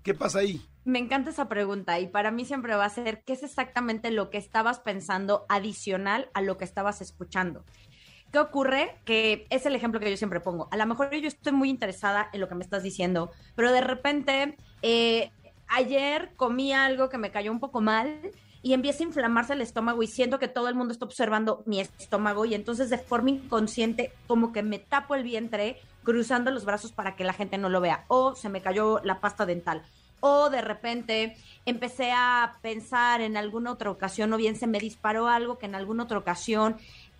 ¿Qué 0.07 0.13
pasa 0.13 0.39
ahí? 0.39 0.61
Me 0.85 0.99
encanta 0.99 1.31
esa 1.31 1.49
pregunta 1.49 1.99
y 1.99 2.07
para 2.07 2.31
mí 2.31 2.45
siempre 2.45 2.73
va 2.77 2.85
a 2.85 2.89
ser 2.89 3.21
qué 3.25 3.33
es 3.33 3.43
exactamente 3.43 4.09
lo 4.09 4.29
que 4.29 4.37
estabas 4.37 4.79
pensando 4.79 5.45
adicional 5.49 6.29
a 6.33 6.41
lo 6.41 6.57
que 6.57 6.63
estabas 6.63 7.01
escuchando. 7.01 7.65
¿Qué 8.31 8.39
ocurre? 8.39 8.97
Que 9.05 9.47
es 9.49 9.65
el 9.65 9.75
ejemplo 9.75 9.99
que 9.99 10.09
yo 10.09 10.17
siempre 10.17 10.39
pongo. 10.39 10.67
A 10.71 10.77
lo 10.77 10.85
mejor 10.85 11.13
yo 11.15 11.27
estoy 11.27 11.53
muy 11.53 11.69
interesada 11.69 12.29
en 12.33 12.41
lo 12.41 12.49
que 12.49 12.55
me 12.55 12.63
estás 12.63 12.83
diciendo, 12.83 13.31
pero 13.55 13.71
de 13.71 13.81
repente 13.81 14.57
eh, 14.81 15.31
ayer 15.67 16.31
comí 16.35 16.73
algo 16.73 17.09
que 17.09 17.17
me 17.17 17.31
cayó 17.31 17.51
un 17.51 17.59
poco 17.59 17.81
mal 17.81 18.19
y 18.61 18.73
empieza 18.73 19.03
a 19.03 19.07
inflamarse 19.07 19.53
el 19.53 19.61
estómago 19.61 20.03
y 20.03 20.07
siento 20.07 20.39
que 20.39 20.47
todo 20.47 20.67
el 20.67 20.75
mundo 20.75 20.91
está 20.91 21.05
observando 21.05 21.63
mi 21.65 21.79
estómago 21.79 22.45
y 22.45 22.53
entonces 22.53 22.89
de 22.89 22.97
forma 22.97 23.29
inconsciente 23.29 24.11
como 24.27 24.51
que 24.51 24.63
me 24.63 24.79
tapo 24.79 25.15
el 25.15 25.23
vientre 25.23 25.79
cruzando 26.03 26.51
los 26.51 26.65
brazos 26.65 26.91
para 26.91 27.15
que 27.15 27.23
la 27.23 27.33
gente 27.33 27.57
no 27.57 27.69
lo 27.69 27.81
vea 27.81 28.05
o 28.07 28.35
se 28.35 28.49
me 28.49 28.61
cayó 28.61 28.99
la 29.03 29.21
pasta 29.21 29.45
dental 29.45 29.83
o 30.19 30.49
de 30.49 30.61
repente 30.61 31.37
empecé 31.65 32.11
a 32.11 32.57
pensar 32.61 33.21
en 33.21 33.37
alguna 33.37 33.71
otra 33.71 33.91
ocasión 33.91 34.33
o 34.33 34.37
bien 34.37 34.55
se 34.55 34.67
me 34.67 34.79
disparó 34.79 35.27
algo 35.27 35.57
que 35.57 35.67
en 35.67 35.75
alguna 35.75 36.03
otra 36.03 36.17
ocasión 36.17 36.77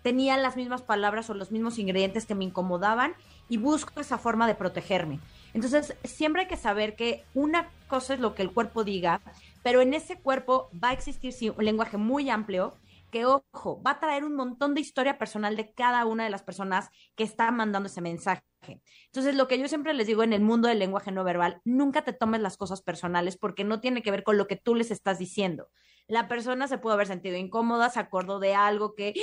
tenía 0.08 0.38
las 0.38 0.56
mismas 0.56 0.80
palabras 0.80 1.28
o 1.28 1.34
los 1.34 1.50
mismos 1.50 1.78
ingredientes 1.78 2.24
que 2.24 2.34
me 2.34 2.44
incomodaban 2.44 3.12
y 3.50 3.58
busco 3.58 4.00
esa 4.00 4.16
forma 4.16 4.46
de 4.46 4.54
protegerme. 4.54 5.20
Entonces, 5.52 5.94
siempre 6.02 6.40
hay 6.42 6.48
que 6.48 6.56
saber 6.56 6.96
que 6.96 7.26
una 7.34 7.68
cosa 7.88 8.14
es 8.14 8.20
lo 8.20 8.34
que 8.34 8.40
el 8.40 8.50
cuerpo 8.50 8.84
diga, 8.84 9.20
pero 9.62 9.82
en 9.82 9.92
ese 9.92 10.16
cuerpo 10.16 10.70
va 10.82 10.88
a 10.88 10.92
existir 10.94 11.52
un 11.58 11.62
lenguaje 11.62 11.98
muy 11.98 12.30
amplio 12.30 12.72
que, 13.10 13.26
ojo, 13.26 13.82
va 13.86 13.90
a 13.90 14.00
traer 14.00 14.24
un 14.24 14.34
montón 14.34 14.74
de 14.74 14.80
historia 14.80 15.18
personal 15.18 15.56
de 15.56 15.74
cada 15.74 16.06
una 16.06 16.24
de 16.24 16.30
las 16.30 16.42
personas 16.42 16.88
que 17.14 17.24
está 17.24 17.50
mandando 17.50 17.88
ese 17.88 18.00
mensaje. 18.00 18.40
Entonces, 18.66 19.34
lo 19.34 19.48
que 19.48 19.58
yo 19.58 19.68
siempre 19.68 19.94
les 19.94 20.06
digo 20.06 20.22
en 20.22 20.32
el 20.32 20.42
mundo 20.42 20.68
del 20.68 20.78
lenguaje 20.78 21.12
no 21.12 21.24
verbal, 21.24 21.60
nunca 21.64 22.02
te 22.02 22.12
tomes 22.12 22.40
las 22.40 22.56
cosas 22.56 22.82
personales 22.82 23.36
porque 23.36 23.64
no 23.64 23.80
tiene 23.80 24.02
que 24.02 24.10
ver 24.10 24.24
con 24.24 24.36
lo 24.36 24.46
que 24.46 24.56
tú 24.56 24.74
les 24.74 24.90
estás 24.90 25.18
diciendo 25.18 25.70
la 26.08 26.26
persona 26.26 26.66
se 26.66 26.78
pudo 26.78 26.94
haber 26.94 27.06
sentido 27.06 27.36
incómoda, 27.36 27.90
se 27.90 28.00
acordó 28.00 28.40
de 28.40 28.54
algo 28.54 28.94
que, 28.94 29.14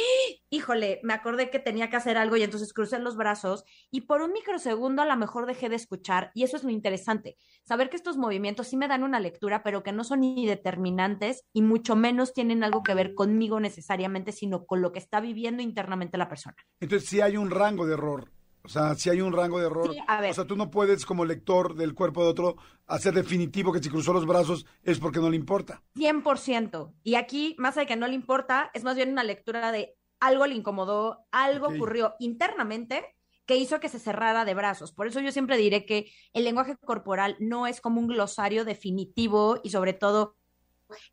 híjole, 0.49 0.99
me 1.03 1.13
acordé 1.13 1.49
que 1.49 1.59
tenía 1.59 1.89
que 1.89 1.95
hacer 1.95 2.15
algo 2.15 2.37
y 2.37 2.43
entonces 2.43 2.73
crucé 2.73 2.99
los 2.99 3.17
brazos 3.17 3.65
y 3.89 4.01
por 4.01 4.21
un 4.21 4.31
microsegundo 4.31 5.01
a 5.01 5.05
lo 5.05 5.17
mejor 5.17 5.47
dejé 5.47 5.67
de 5.67 5.75
escuchar 5.75 6.31
y 6.35 6.43
eso 6.43 6.55
es 6.55 6.63
lo 6.63 6.69
interesante, 6.69 7.37
saber 7.63 7.89
que 7.89 7.97
estos 7.97 8.17
movimientos 8.17 8.67
sí 8.67 8.77
me 8.77 8.87
dan 8.87 9.03
una 9.03 9.19
lectura, 9.19 9.63
pero 9.63 9.81
que 9.81 9.91
no 9.91 10.03
son 10.03 10.21
ni 10.21 10.45
determinantes 10.45 11.43
y 11.53 11.63
mucho 11.63 11.95
menos 11.95 12.33
tienen 12.33 12.63
algo 12.63 12.83
que 12.83 12.93
ver 12.93 13.15
conmigo 13.15 13.59
necesariamente, 13.59 14.31
sino 14.31 14.65
con 14.65 14.81
lo 14.81 14.91
que 14.91 14.99
está 14.99 15.19
viviendo 15.19 15.63
internamente 15.63 16.19
la 16.19 16.29
persona. 16.29 16.55
Entonces 16.79 17.09
sí 17.09 17.19
hay 17.19 17.35
un 17.35 17.49
rango 17.49 17.87
de 17.87 17.93
error. 17.93 18.34
O 18.65 18.69
sea, 18.69 18.95
si 18.95 19.09
hay 19.09 19.21
un 19.21 19.31
rango 19.31 19.59
de 19.59 19.67
error. 19.67 19.91
o 19.91 20.33
sea, 20.33 20.45
tú 20.45 20.55
no 20.55 20.69
puedes, 20.69 21.05
como 21.05 21.25
lector 21.25 21.75
del 21.75 21.93
cuerpo 21.93 22.23
de 22.23 22.29
otro, 22.29 22.55
hacer 22.87 23.13
definitivo 23.13 23.71
que 23.71 23.81
si 23.81 23.89
cruzó 23.89 24.13
los 24.13 24.25
brazos 24.25 24.65
es 24.83 24.99
porque 24.99 25.19
no 25.19 25.29
le 25.29 25.35
importa. 25.35 25.81
100%. 25.95 26.93
Y 27.03 27.15
aquí, 27.15 27.55
más 27.57 27.75
de 27.75 27.85
que 27.85 27.95
no 27.95 28.07
le 28.07 28.15
importa, 28.15 28.71
es 28.73 28.83
más 28.83 28.95
bien 28.95 29.11
una 29.11 29.23
lectura 29.23 29.71
de 29.71 29.95
algo 30.19 30.47
le 30.47 30.55
incomodó, 30.55 31.25
algo 31.31 31.67
ocurrió 31.67 32.15
internamente 32.19 33.15
que 33.45 33.57
hizo 33.57 33.79
que 33.79 33.89
se 33.89 33.99
cerrara 33.99 34.43
de 34.43 34.55
brazos. 34.55 34.91
Por 34.91 35.07
eso 35.07 35.19
yo 35.19 35.31
siempre 35.31 35.57
diré 35.57 35.85
que 35.85 36.11
el 36.33 36.43
lenguaje 36.43 36.75
corporal 36.77 37.35
no 37.39 37.67
es 37.67 37.79
como 37.79 37.99
un 37.99 38.07
glosario 38.07 38.65
definitivo 38.65 39.59
y 39.63 39.69
sobre 39.69 39.93
todo 39.93 40.35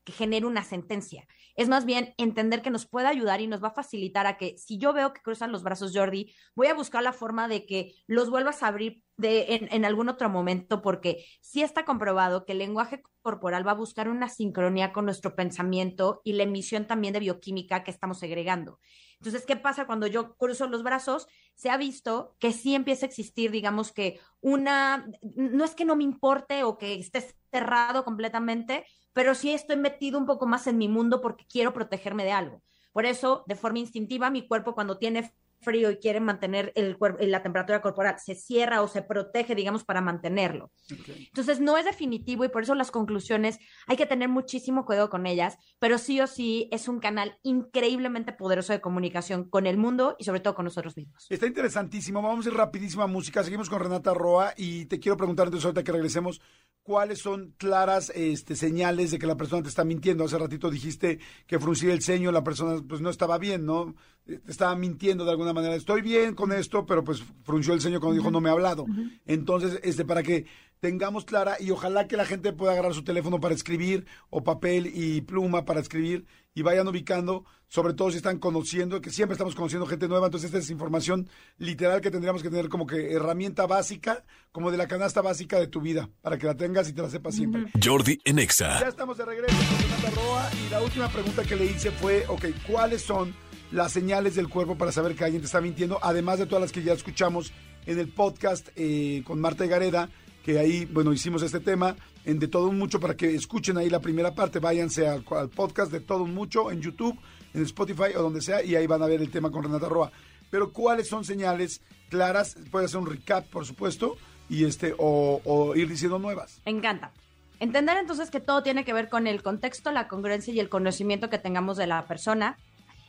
que 0.04 0.12
genere 0.12 0.46
una 0.46 0.64
sentencia. 0.64 1.26
Es 1.54 1.68
más 1.68 1.84
bien 1.84 2.14
entender 2.16 2.62
que 2.62 2.70
nos 2.70 2.86
puede 2.86 3.08
ayudar 3.08 3.40
y 3.40 3.46
nos 3.46 3.62
va 3.62 3.68
a 3.68 3.74
facilitar 3.74 4.26
a 4.26 4.36
que 4.36 4.56
si 4.58 4.78
yo 4.78 4.92
veo 4.92 5.12
que 5.12 5.22
cruzan 5.22 5.52
los 5.52 5.62
brazos 5.62 5.92
Jordi, 5.94 6.32
voy 6.54 6.68
a 6.68 6.74
buscar 6.74 7.02
la 7.02 7.12
forma 7.12 7.48
de 7.48 7.66
que 7.66 7.94
los 8.06 8.30
vuelvas 8.30 8.62
a 8.62 8.68
abrir 8.68 9.02
de, 9.16 9.68
en, 9.70 9.84
algún 9.84 10.08
otro 10.08 10.28
momento, 10.30 10.82
porque 10.82 11.24
sí 11.40 11.62
está 11.62 11.84
comprobado 11.84 12.44
que 12.44 12.52
el 12.52 12.58
lenguaje 12.58 13.02
corporal 13.20 13.66
va 13.66 13.72
a 13.72 13.76
buscar 13.76 14.08
una 14.08 14.28
sincronía 14.28 14.92
con 14.92 15.04
nuestro 15.04 15.36
pensamiento 15.36 16.20
y 16.24 16.32
la 16.32 16.42
emisión 16.42 16.86
también 16.86 17.12
de 17.12 17.20
bioquímica 17.20 17.84
que 17.84 17.90
estamos 17.90 18.18
segregando. 18.18 18.80
Entonces, 19.18 19.46
¿qué 19.46 19.54
pasa 19.54 19.86
cuando 19.86 20.08
yo 20.08 20.34
cruzo 20.34 20.66
los 20.66 20.82
brazos? 20.82 21.28
Se 21.54 21.70
ha 21.70 21.76
visto 21.76 22.34
que 22.40 22.52
sí 22.52 22.74
empieza 22.74 23.06
a 23.06 23.08
existir, 23.08 23.52
digamos 23.52 23.92
que 23.92 24.18
una, 24.40 25.06
no 25.36 25.64
es 25.64 25.76
que 25.76 25.84
no 25.84 25.94
me 25.94 26.02
importe 26.02 26.64
o 26.64 26.76
que 26.76 26.94
esté 26.94 27.24
cerrado 27.52 28.04
completamente, 28.04 28.84
pero 29.12 29.34
sí 29.34 29.52
estoy 29.52 29.76
metido 29.76 30.18
un 30.18 30.26
poco 30.26 30.46
más 30.46 30.66
en 30.66 30.78
mi 30.78 30.88
mundo 30.88 31.20
porque 31.20 31.46
quiero 31.46 31.72
protegerme 31.72 32.24
de 32.24 32.32
algo. 32.32 32.62
Por 32.92 33.06
eso, 33.06 33.44
de 33.46 33.56
forma 33.56 33.78
instintiva, 33.78 34.30
mi 34.30 34.46
cuerpo 34.46 34.74
cuando 34.74 34.98
tiene 34.98 35.32
frío 35.62 35.90
y 35.90 35.98
quiere 35.98 36.20
mantener 36.20 36.72
el 36.74 36.96
la 37.20 37.42
temperatura 37.42 37.80
corporal, 37.80 38.16
se 38.18 38.34
cierra 38.34 38.82
o 38.82 38.88
se 38.88 39.02
protege, 39.02 39.54
digamos, 39.54 39.84
para 39.84 40.00
mantenerlo. 40.00 40.70
Entonces, 40.88 41.60
no 41.60 41.78
es 41.78 41.84
definitivo 41.84 42.44
y 42.44 42.48
por 42.48 42.62
eso 42.62 42.74
las 42.74 42.90
conclusiones 42.90 43.58
hay 43.86 43.96
que 43.96 44.06
tener 44.06 44.28
muchísimo 44.28 44.84
cuidado 44.84 45.10
con 45.10 45.26
ellas, 45.26 45.56
pero 45.78 45.98
sí 45.98 46.20
o 46.20 46.26
sí 46.26 46.68
es 46.70 46.88
un 46.88 47.00
canal 47.00 47.38
increíblemente 47.42 48.32
poderoso 48.32 48.72
de 48.72 48.80
comunicación 48.80 49.48
con 49.48 49.66
el 49.66 49.76
mundo 49.76 50.16
y 50.18 50.24
sobre 50.24 50.40
todo 50.40 50.54
con 50.54 50.64
nosotros 50.64 50.96
mismos. 50.96 51.26
Está 51.28 51.46
interesantísimo. 51.46 52.22
Vamos 52.22 52.46
a 52.46 52.50
ir 52.50 52.54
rapidísima 52.54 53.06
música. 53.06 53.42
Seguimos 53.42 53.68
con 53.68 53.80
Renata 53.80 54.14
Roa 54.14 54.54
y 54.56 54.86
te 54.86 55.00
quiero 55.00 55.16
preguntar 55.16 55.46
entonces 55.46 55.66
ahorita 55.66 55.84
que 55.84 55.92
regresemos, 55.92 56.40
¿cuáles 56.82 57.20
son 57.20 57.54
claras 57.56 58.10
este, 58.14 58.56
señales 58.56 59.10
de 59.10 59.18
que 59.18 59.26
la 59.26 59.36
persona 59.36 59.62
te 59.62 59.68
está 59.68 59.84
mintiendo? 59.84 60.24
Hace 60.24 60.38
ratito 60.38 60.70
dijiste 60.70 61.18
que 61.46 61.58
fruncir 61.58 61.90
el 61.90 62.02
ceño, 62.02 62.32
la 62.32 62.44
persona 62.44 62.82
pues 62.86 63.00
no 63.00 63.10
estaba 63.10 63.38
bien, 63.38 63.64
¿no? 63.64 63.94
Te 64.24 64.40
estaba 64.46 64.74
mintiendo 64.76 65.24
de 65.24 65.32
alguna 65.32 65.52
manera. 65.52 65.74
Estoy 65.74 66.00
bien 66.00 66.34
con 66.34 66.52
esto, 66.52 66.86
pero 66.86 67.02
pues 67.02 67.22
frunció 67.44 67.74
el 67.74 67.80
ceño 67.80 68.00
cuando 68.00 68.16
dijo 68.16 68.30
no 68.30 68.40
me 68.40 68.48
ha 68.48 68.52
hablado. 68.52 68.86
Entonces, 69.26 69.80
este, 69.82 70.04
para 70.04 70.22
que 70.22 70.46
tengamos 70.82 71.24
clara 71.24 71.56
y 71.60 71.70
ojalá 71.70 72.08
que 72.08 72.16
la 72.16 72.24
gente 72.24 72.52
pueda 72.52 72.72
agarrar 72.72 72.92
su 72.92 73.04
teléfono 73.04 73.40
para 73.40 73.54
escribir 73.54 74.04
o 74.30 74.42
papel 74.42 74.90
y 74.92 75.20
pluma 75.20 75.64
para 75.64 75.78
escribir 75.78 76.26
y 76.54 76.62
vayan 76.62 76.88
ubicando, 76.88 77.44
sobre 77.68 77.94
todo 77.94 78.10
si 78.10 78.16
están 78.16 78.38
conociendo, 78.38 79.00
que 79.00 79.10
siempre 79.10 79.34
estamos 79.34 79.54
conociendo 79.54 79.86
gente 79.86 80.08
nueva, 80.08 80.26
entonces 80.26 80.48
esta 80.48 80.58
es 80.58 80.70
información 80.70 81.28
literal 81.56 82.00
que 82.00 82.10
tendríamos 82.10 82.42
que 82.42 82.50
tener 82.50 82.68
como 82.68 82.86
que 82.86 83.12
herramienta 83.12 83.66
básica, 83.66 84.24
como 84.50 84.72
de 84.72 84.76
la 84.76 84.88
canasta 84.88 85.22
básica 85.22 85.60
de 85.60 85.68
tu 85.68 85.80
vida, 85.80 86.10
para 86.20 86.36
que 86.36 86.46
la 86.46 86.56
tengas 86.56 86.88
y 86.88 86.92
te 86.92 87.00
la 87.00 87.08
sepas 87.08 87.36
siempre. 87.36 87.66
Jordi 87.82 88.20
Enexa. 88.24 88.80
Ya 88.80 88.88
estamos 88.88 89.16
de 89.16 89.24
regreso 89.24 89.56
con 89.56 89.76
Fernanda 89.78 90.10
Roa 90.20 90.50
y 90.66 90.70
la 90.70 90.82
última 90.82 91.08
pregunta 91.08 91.44
que 91.44 91.54
le 91.54 91.66
hice 91.66 91.92
fue, 91.92 92.24
ok, 92.26 92.46
¿cuáles 92.66 93.02
son 93.02 93.32
las 93.72 93.92
señales 93.92 94.34
del 94.34 94.48
cuerpo 94.48 94.76
para 94.76 94.92
saber 94.92 95.14
que 95.14 95.24
alguien 95.24 95.40
te 95.40 95.46
está 95.46 95.60
mintiendo? 95.60 95.98
Además 96.02 96.38
de 96.38 96.46
todas 96.46 96.62
las 96.62 96.72
que 96.72 96.82
ya 96.82 96.92
escuchamos 96.92 97.52
en 97.86 97.98
el 97.98 98.08
podcast 98.08 98.68
eh, 98.76 99.22
con 99.26 99.40
Marta 99.40 99.66
Gareda, 99.66 100.08
que 100.44 100.58
ahí, 100.58 100.84
bueno, 100.84 101.12
hicimos 101.12 101.42
este 101.42 101.60
tema 101.60 101.96
en 102.24 102.38
De 102.38 102.48
Todo 102.48 102.68
Un 102.68 102.78
Mucho 102.78 103.00
para 103.00 103.16
que 103.16 103.34
escuchen 103.34 103.78
ahí 103.78 103.88
la 103.88 104.00
primera 104.00 104.34
parte, 104.34 104.58
váyanse 104.58 105.08
al, 105.08 105.24
podcast 105.24 105.90
de 105.90 106.00
Todo 106.00 106.24
Un 106.24 106.34
Mucho 106.34 106.70
en 106.70 106.80
YouTube, 106.80 107.18
en 107.54 107.62
Spotify 107.62 108.14
o 108.16 108.22
donde 108.22 108.40
sea, 108.40 108.62
y 108.62 108.76
ahí 108.76 108.86
van 108.86 109.02
a 109.02 109.06
ver 109.06 109.20
el 109.20 109.30
tema 109.30 109.50
con 109.50 109.62
Renata 109.62 109.88
Roa. 109.88 110.12
Pero 110.50 110.72
¿cuáles 110.72 111.08
son 111.08 111.24
señales 111.24 111.80
claras? 112.10 112.56
Puede 112.70 112.84
hacer 112.84 112.98
un 112.98 113.06
recap, 113.06 113.46
por 113.46 113.64
supuesto, 113.64 114.16
y 114.48 114.64
este, 114.64 114.94
o, 114.98 115.40
o 115.44 115.74
ir 115.74 115.88
diciendo 115.88 116.18
nuevas. 116.18 116.60
Me 116.66 116.72
encanta. 116.72 117.12
Entender 117.58 117.96
entonces 117.96 118.30
que 118.30 118.40
todo 118.40 118.62
tiene 118.62 118.84
que 118.84 118.92
ver 118.92 119.08
con 119.08 119.26
el 119.26 119.42
contexto, 119.42 119.92
la 119.92 120.08
congruencia 120.08 120.52
y 120.52 120.60
el 120.60 120.68
conocimiento 120.68 121.30
que 121.30 121.38
tengamos 121.38 121.76
de 121.76 121.86
la 121.86 122.04
persona 122.06 122.58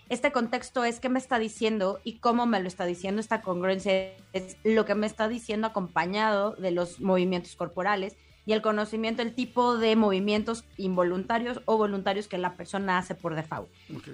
este 0.09 0.31
contexto 0.31 0.83
es 0.83 0.99
qué 0.99 1.09
me 1.09 1.19
está 1.19 1.39
diciendo 1.39 1.99
y 2.03 2.19
cómo 2.19 2.45
me 2.45 2.59
lo 2.59 2.67
está 2.67 2.85
diciendo. 2.85 3.21
Esta 3.21 3.41
congruencia 3.41 4.11
es 4.33 4.57
lo 4.63 4.85
que 4.85 4.95
me 4.95 5.07
está 5.07 5.27
diciendo 5.27 5.67
acompañado 5.67 6.55
de 6.55 6.71
los 6.71 6.99
movimientos 6.99 7.55
corporales 7.55 8.17
y 8.45 8.53
el 8.53 8.61
conocimiento 8.61 9.23
del 9.23 9.33
tipo 9.33 9.77
de 9.77 9.95
movimientos 9.95 10.65
involuntarios 10.77 11.61
o 11.65 11.77
voluntarios 11.77 12.27
que 12.27 12.37
la 12.37 12.55
persona 12.55 12.97
hace 12.97 13.15
por 13.15 13.35
default. 13.35 13.69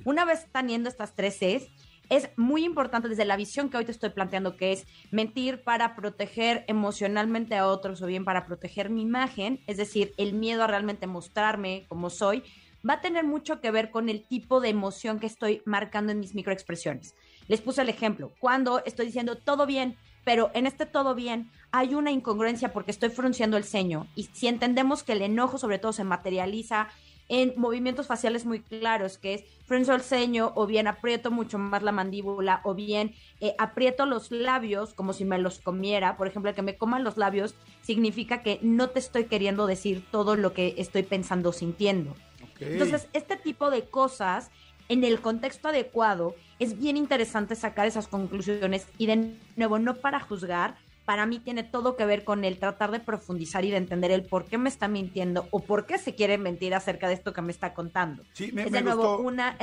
Una 0.06 0.26
vez 0.26 0.48
teniendo 0.52 0.90
estas 0.90 1.16
tres 1.16 1.38
Cs, 1.40 1.68
es 2.10 2.30
muy 2.38 2.64
importante 2.64 3.08
desde 3.08 3.26
la 3.26 3.38
visión 3.38 3.70
que 3.70 3.78
hoy 3.78 3.86
te 3.86 3.92
estoy 3.92 4.10
planteando, 4.10 4.58
que 4.58 4.72
es 4.72 4.88
mentir 5.12 5.62
para 5.62 5.96
proteger 5.96 6.66
emocionalmente 6.68 7.56
a 7.56 7.68
otros 7.68 8.02
o 8.02 8.08
bien 8.08 8.26
para 8.26 8.46
proteger 8.46 8.90
mi 8.90 9.04
imagen, 9.04 9.62
es 9.68 9.78
decir, 9.78 10.14
el 10.18 10.34
miedo 10.34 10.64
a 10.64 10.68
realmente 10.68 11.06
mostrarme 11.06 11.86
como 11.88 12.10
soy, 12.10 12.44
va 12.88 12.96
a 12.96 13.02
tener 13.02 13.26
mucho 13.26 13.62
que 13.62 13.72
ver 13.72 13.92
con 13.92 14.10
el 14.10 14.24
tipo 14.24 14.60
de 14.62 14.70
emoción 14.70 15.20
que 15.20 15.28
estoy 15.28 15.62
marcando 15.66 16.12
en 16.12 16.20
mis 16.20 16.36
microexpresiones. 16.36 17.16
Les 17.48 17.62
puse 17.62 17.82
el 17.82 17.90
ejemplo, 17.90 18.32
cuando 18.40 18.84
estoy 18.86 19.08
diciendo 19.08 19.36
todo 19.36 19.66
bien, 19.66 19.98
pero 20.24 20.52
en 20.54 20.68
este 20.68 20.86
todo 20.86 21.16
bien 21.16 21.50
hay 21.72 21.96
una 21.96 22.12
incongruencia 22.12 22.72
porque 22.74 22.92
estoy 22.92 23.10
frunciendo 23.10 23.58
el 23.58 23.64
ceño 23.64 24.08
y 24.16 24.24
si 24.34 24.48
entendemos 24.48 25.04
que 25.04 25.14
el 25.14 25.22
enojo 25.22 25.58
sobre 25.58 25.80
todo 25.80 25.94
se 25.94 26.04
materializa 26.04 26.90
en 27.30 27.54
movimientos 27.56 28.08
faciales 28.08 28.46
muy 28.46 28.60
claros, 28.60 29.18
que 29.18 29.36
es 29.36 29.44
frunzo 29.66 29.94
el 29.94 30.02
ceño 30.02 30.52
o 30.56 30.66
bien 30.66 30.88
aprieto 30.88 31.30
mucho 31.32 31.60
más 31.60 31.84
la 31.84 31.92
mandíbula 31.92 32.62
o 32.64 32.74
bien 32.74 33.14
eh, 33.40 33.54
aprieto 33.60 34.08
los 34.08 34.32
labios 34.32 34.96
como 34.96 35.14
si 35.14 35.26
me 35.26 35.38
los 35.38 35.60
comiera. 35.60 36.18
Por 36.18 36.28
ejemplo, 36.28 36.54
que 36.54 36.64
me 36.64 36.76
coman 36.76 37.04
los 37.04 37.18
labios 37.18 37.54
significa 37.82 38.42
que 38.42 38.60
no 38.64 38.90
te 38.90 39.00
estoy 39.00 39.26
queriendo 39.26 39.68
decir 39.68 40.04
todo 40.12 40.36
lo 40.36 40.54
que 40.54 40.74
estoy 40.78 41.04
pensando 41.04 41.50
o 41.50 41.54
sintiendo. 41.54 42.16
Entonces, 42.60 43.08
este 43.14 43.38
tipo 43.38 43.70
de 43.70 43.84
cosas, 43.84 44.50
en 44.88 45.04
el 45.04 45.22
contexto 45.22 45.70
adecuado, 45.70 46.36
es 46.60 46.78
bien 46.78 46.98
interesante 46.98 47.56
sacar 47.56 47.88
esas 47.88 48.08
conclusiones 48.08 48.88
y 48.98 49.06
de 49.06 49.36
nuevo, 49.56 49.80
no 49.80 49.96
para 49.96 50.20
juzgar, 50.20 50.76
para 51.06 51.26
mí 51.26 51.40
tiene 51.40 51.64
todo 51.64 51.96
que 51.96 52.06
ver 52.06 52.24
con 52.24 52.46
el 52.46 52.60
tratar 52.60 52.92
de 52.92 53.00
profundizar 53.00 53.66
y 53.66 53.72
de 53.72 53.78
entender 53.78 54.12
el 54.12 54.24
por 54.24 54.46
qué 54.46 54.58
me 54.58 54.70
está 54.70 54.88
mintiendo 54.88 55.48
o 55.52 55.62
por 55.62 55.86
qué 55.88 55.98
se 55.98 56.14
quiere 56.14 56.38
mentir 56.38 56.76
acerca 56.76 57.08
de 57.08 57.16
esto 57.16 57.34
que 57.34 57.42
me 57.42 57.52
está 57.52 57.74
contando. 57.74 58.24
Sí, 58.34 58.52
me, 58.52 58.64
es 58.64 58.72
de 58.72 58.82
nuevo 58.82 59.18
una 59.18 59.58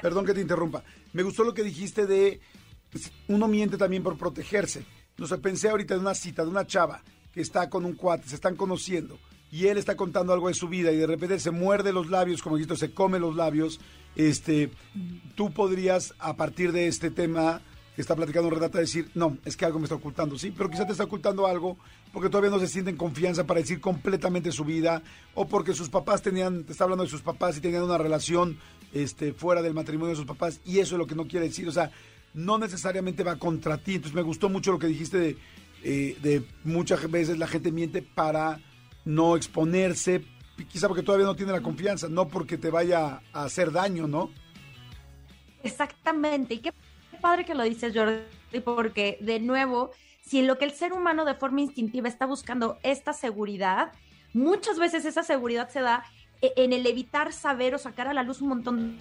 Perdón 0.00 0.26
que 0.26 0.34
te 0.34 0.40
interrumpa. 0.40 0.84
Me 1.12 1.22
gustó 1.22 1.44
lo 1.44 1.54
que 1.54 1.62
dijiste 1.62 2.06
de 2.06 2.40
pues, 2.90 3.10
uno 3.28 3.48
miente 3.48 3.76
también 3.76 4.02
por 4.02 4.16
protegerse. 4.16 4.84
No 5.16 5.26
sé, 5.26 5.38
pensé 5.38 5.68
ahorita 5.68 5.94
en 5.94 6.00
una 6.00 6.14
cita 6.14 6.44
de 6.44 6.50
una 6.50 6.66
chava 6.66 7.02
que 7.32 7.40
está 7.40 7.68
con 7.68 7.84
un 7.84 7.94
cuate, 7.94 8.28
se 8.28 8.36
están 8.36 8.54
conociendo 8.54 9.18
y 9.54 9.68
él 9.68 9.78
está 9.78 9.96
contando 9.96 10.32
algo 10.32 10.48
de 10.48 10.54
su 10.54 10.68
vida 10.68 10.90
y 10.90 10.96
de 10.96 11.06
repente 11.06 11.38
se 11.38 11.52
muerde 11.52 11.92
los 11.92 12.10
labios, 12.10 12.42
como 12.42 12.56
dijiste, 12.56 12.74
se 12.74 12.92
come 12.92 13.20
los 13.20 13.36
labios, 13.36 13.78
este, 14.16 14.68
tú 15.36 15.52
podrías 15.52 16.12
a 16.18 16.34
partir 16.34 16.72
de 16.72 16.88
este 16.88 17.08
tema 17.12 17.62
que 17.94 18.00
está 18.02 18.16
platicando 18.16 18.50
Renata 18.50 18.80
decir, 18.80 19.12
no, 19.14 19.38
es 19.44 19.56
que 19.56 19.64
algo 19.64 19.78
me 19.78 19.84
está 19.84 19.94
ocultando, 19.94 20.36
sí, 20.36 20.50
pero 20.50 20.68
quizá 20.68 20.84
te 20.86 20.90
está 20.90 21.04
ocultando 21.04 21.46
algo 21.46 21.76
porque 22.12 22.28
todavía 22.28 22.50
no 22.50 22.58
se 22.58 22.66
siente 22.66 22.90
en 22.90 22.96
confianza 22.96 23.46
para 23.46 23.60
decir 23.60 23.80
completamente 23.80 24.50
su 24.50 24.64
vida 24.64 25.04
o 25.34 25.46
porque 25.46 25.72
sus 25.72 25.88
papás 25.88 26.20
tenían, 26.20 26.64
te 26.64 26.72
está 26.72 26.82
hablando 26.82 27.04
de 27.04 27.10
sus 27.10 27.22
papás 27.22 27.56
y 27.56 27.60
tenían 27.60 27.84
una 27.84 27.96
relación 27.96 28.58
este, 28.92 29.32
fuera 29.34 29.62
del 29.62 29.72
matrimonio 29.72 30.10
de 30.10 30.16
sus 30.16 30.26
papás 30.26 30.60
y 30.64 30.80
eso 30.80 30.96
es 30.96 30.98
lo 30.98 31.06
que 31.06 31.14
no 31.14 31.28
quiere 31.28 31.46
decir, 31.46 31.68
o 31.68 31.72
sea, 31.72 31.92
no 32.34 32.58
necesariamente 32.58 33.22
va 33.22 33.36
contra 33.36 33.78
ti, 33.78 33.94
entonces 33.94 34.16
me 34.16 34.22
gustó 34.22 34.48
mucho 34.48 34.72
lo 34.72 34.80
que 34.80 34.88
dijiste 34.88 35.16
de, 35.16 35.36
eh, 35.84 36.18
de 36.20 36.42
muchas 36.64 37.08
veces 37.08 37.38
la 37.38 37.46
gente 37.46 37.70
miente 37.70 38.02
para 38.02 38.58
no 39.04 39.36
exponerse, 39.36 40.24
quizá 40.68 40.88
porque 40.88 41.02
todavía 41.02 41.26
no 41.26 41.36
tiene 41.36 41.52
la 41.52 41.60
confianza, 41.60 42.08
no 42.08 42.28
porque 42.28 42.58
te 42.58 42.70
vaya 42.70 43.20
a 43.32 43.44
hacer 43.44 43.72
daño, 43.72 44.06
¿no? 44.06 44.30
Exactamente, 45.62 46.54
y 46.54 46.58
qué 46.58 46.72
padre 47.20 47.44
que 47.44 47.54
lo 47.54 47.62
dices, 47.64 47.94
Jordi, 47.94 48.60
porque 48.64 49.18
de 49.20 49.40
nuevo, 49.40 49.90
si 50.22 50.42
lo 50.42 50.58
que 50.58 50.66
el 50.66 50.72
ser 50.72 50.92
humano 50.92 51.24
de 51.24 51.34
forma 51.34 51.60
instintiva 51.60 52.08
está 52.08 52.26
buscando 52.26 52.78
esta 52.82 53.12
seguridad, 53.12 53.92
muchas 54.32 54.78
veces 54.78 55.04
esa 55.04 55.22
seguridad 55.22 55.68
se 55.70 55.80
da 55.80 56.04
e-, 56.42 56.52
en 56.56 56.72
el 56.72 56.86
evitar 56.86 57.32
saber 57.32 57.74
o 57.74 57.78
sacar 57.78 58.08
a 58.08 58.14
la 58.14 58.22
luz 58.22 58.40
un 58.42 58.48
montón 58.48 58.98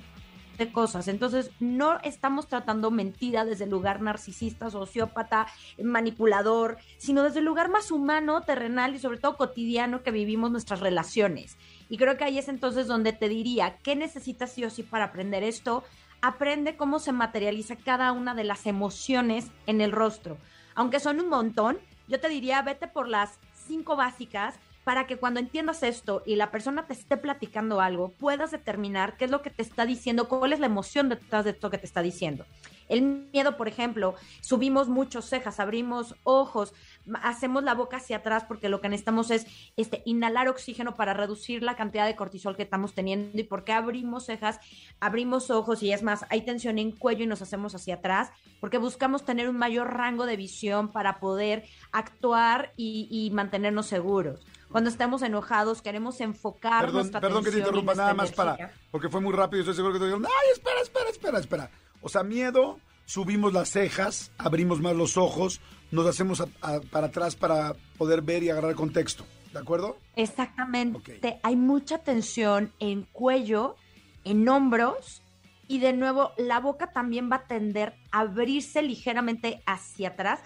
de 0.57 0.72
cosas. 0.72 1.07
Entonces, 1.07 1.51
no 1.60 2.00
estamos 2.03 2.48
tratando 2.48 2.91
mentira 2.91 3.45
desde 3.45 3.63
el 3.63 3.69
lugar 3.69 4.01
narcisista, 4.01 4.69
sociópata, 4.69 5.48
manipulador, 5.81 6.77
sino 6.98 7.24
desde 7.24 7.39
el 7.39 7.45
lugar 7.45 7.69
más 7.69 7.91
humano, 7.91 8.41
terrenal 8.41 8.95
y 8.95 9.00
sobre 9.00 9.17
todo 9.17 9.38
cotidiano 9.38 10.03
que 10.03 10.12
vivimos 10.12 10.51
nuestras 10.51 10.79
relaciones. 10.79 11.57
Y 11.89 11.98
creo 11.98 12.17
que 12.17 12.24
ahí 12.24 12.38
es 12.38 12.48
entonces 12.48 12.88
donde 12.88 13.13
te 13.13 13.29
diría, 13.29 13.77
¿qué 13.83 13.95
necesitas 13.95 14.51
sí 14.51 14.63
o 14.63 14.69
sí 14.69 14.83
para 14.83 15.05
aprender 15.05 15.43
esto? 15.43 15.83
Aprende 16.22 16.77
cómo 16.77 17.00
se 17.00 17.12
materializa 17.12 17.75
cada 17.75 18.12
una 18.12 18.33
de 18.33 18.43
las 18.43 18.65
emociones 18.65 19.48
en 19.67 19.81
el 19.81 19.91
rostro. 19.91 20.38
Aunque 20.75 21.00
son 21.00 21.19
un 21.19 21.29
montón, 21.29 21.77
yo 22.07 22.19
te 22.19 22.29
diría, 22.29 22.62
vete 22.62 22.88
por 22.88 23.07
las 23.07 23.39
cinco 23.67 23.95
básicas 23.95 24.55
para 24.83 25.07
que 25.07 25.17
cuando 25.17 25.39
entiendas 25.39 25.83
esto 25.83 26.23
y 26.25 26.35
la 26.35 26.51
persona 26.51 26.85
te 26.87 26.93
esté 26.93 27.17
platicando 27.17 27.81
algo, 27.81 28.09
puedas 28.09 28.51
determinar 28.51 29.17
qué 29.17 29.25
es 29.25 29.31
lo 29.31 29.41
que 29.41 29.49
te 29.49 29.61
está 29.61 29.85
diciendo, 29.85 30.27
cuál 30.27 30.53
es 30.53 30.59
la 30.59 30.65
emoción 30.65 31.09
detrás 31.09 31.45
de 31.45 31.51
esto 31.51 31.69
que 31.69 31.77
te 31.77 31.85
está 31.85 32.01
diciendo. 32.01 32.45
El 32.89 33.01
miedo, 33.01 33.55
por 33.57 33.67
ejemplo, 33.67 34.15
subimos 34.41 34.89
muchos 34.89 35.25
cejas, 35.25 35.59
abrimos 35.59 36.15
ojos, 36.23 36.73
hacemos 37.21 37.63
la 37.63 37.73
boca 37.73 37.97
hacia 37.97 38.17
atrás 38.17 38.43
porque 38.47 38.69
lo 38.69 38.81
que 38.81 38.89
necesitamos 38.89 39.31
es 39.31 39.47
este, 39.77 40.03
inhalar 40.05 40.49
oxígeno 40.49 40.95
para 40.95 41.13
reducir 41.13 41.63
la 41.63 41.75
cantidad 41.75 42.05
de 42.05 42.15
cortisol 42.15 42.55
que 42.55 42.63
estamos 42.63 42.93
teniendo. 42.93 43.39
¿Y 43.39 43.43
porque 43.43 43.71
abrimos 43.71 44.25
cejas? 44.25 44.59
Abrimos 44.99 45.49
ojos 45.49 45.81
y 45.81 45.91
es 45.91 46.03
más, 46.03 46.25
hay 46.29 46.41
tensión 46.41 46.77
en 46.77 46.91
cuello 46.91 47.23
y 47.23 47.27
nos 47.27 47.41
hacemos 47.41 47.73
hacia 47.73 47.95
atrás 47.95 48.31
porque 48.59 48.77
buscamos 48.77 49.25
tener 49.25 49.49
un 49.49 49.57
mayor 49.57 49.93
rango 49.93 50.25
de 50.25 50.37
visión 50.37 50.91
para 50.91 51.19
poder 51.19 51.63
actuar 51.91 52.73
y, 52.77 53.07
y 53.09 53.31
mantenernos 53.31 53.87
seguros 53.87 54.41
cuando 54.74 54.89
estamos 54.89 55.22
enojados, 55.22 55.82
queremos 55.82 56.20
enfocar 56.20 56.82
perdón, 56.82 57.01
nuestra 57.01 57.22
Perdón 57.22 57.46
que 57.46 57.51
te 57.51 57.60
interrumpa 57.60 57.96
nada 57.96 58.13
más 58.13 58.34
para, 58.34 58.74
porque 58.92 59.08
fue 59.08 59.22
muy 59.22 59.32
rápido, 59.32 59.62
estoy 59.62 59.75
seguro 59.75 59.94
que 59.94 60.00
te 60.00 60.06
dijeron, 60.06 60.25
ay, 60.25 60.50
espera, 60.51 60.82
espera, 60.82 61.10
espera, 61.10 61.39
espera. 61.39 61.72
O 62.01 62.10
sea, 62.10 62.24
miedo, 62.24 62.80
subimos 63.06 63.53
las 63.53 63.70
cejas, 63.70 64.32
abrimos 64.38 64.82
más 64.82 64.96
los 64.96 65.15
ojos, 65.15 65.62
nos 65.92 66.06
hacemos 66.06 66.44
para 66.92 67.08
atrás 67.08 67.38
para 67.38 67.74
poder 67.98 68.22
ver 68.22 68.44
y 68.44 68.50
agarrar 68.50 68.75
contexto. 68.75 69.24
¿de 69.53 69.60
acuerdo? 69.60 69.98
Exactamente. 70.15 71.39
Hay 71.44 71.56
mucha 71.56 72.00
tensión 72.00 72.74
en 72.80 73.03
cuello, 73.03 73.75
en 74.24 74.50
hombros 74.50 75.22
y 75.68 75.80
de 75.80 75.94
nuevo 75.94 76.32
la 76.38 76.60
boca 76.60 76.92
también 76.92 77.32
va 77.32 77.38
a 77.38 77.48
tender 77.48 77.94
a 78.12 78.22
abrirse 78.22 78.82
ligeramente 78.82 79.62
hacia 79.65 80.10
atrás. 80.10 80.42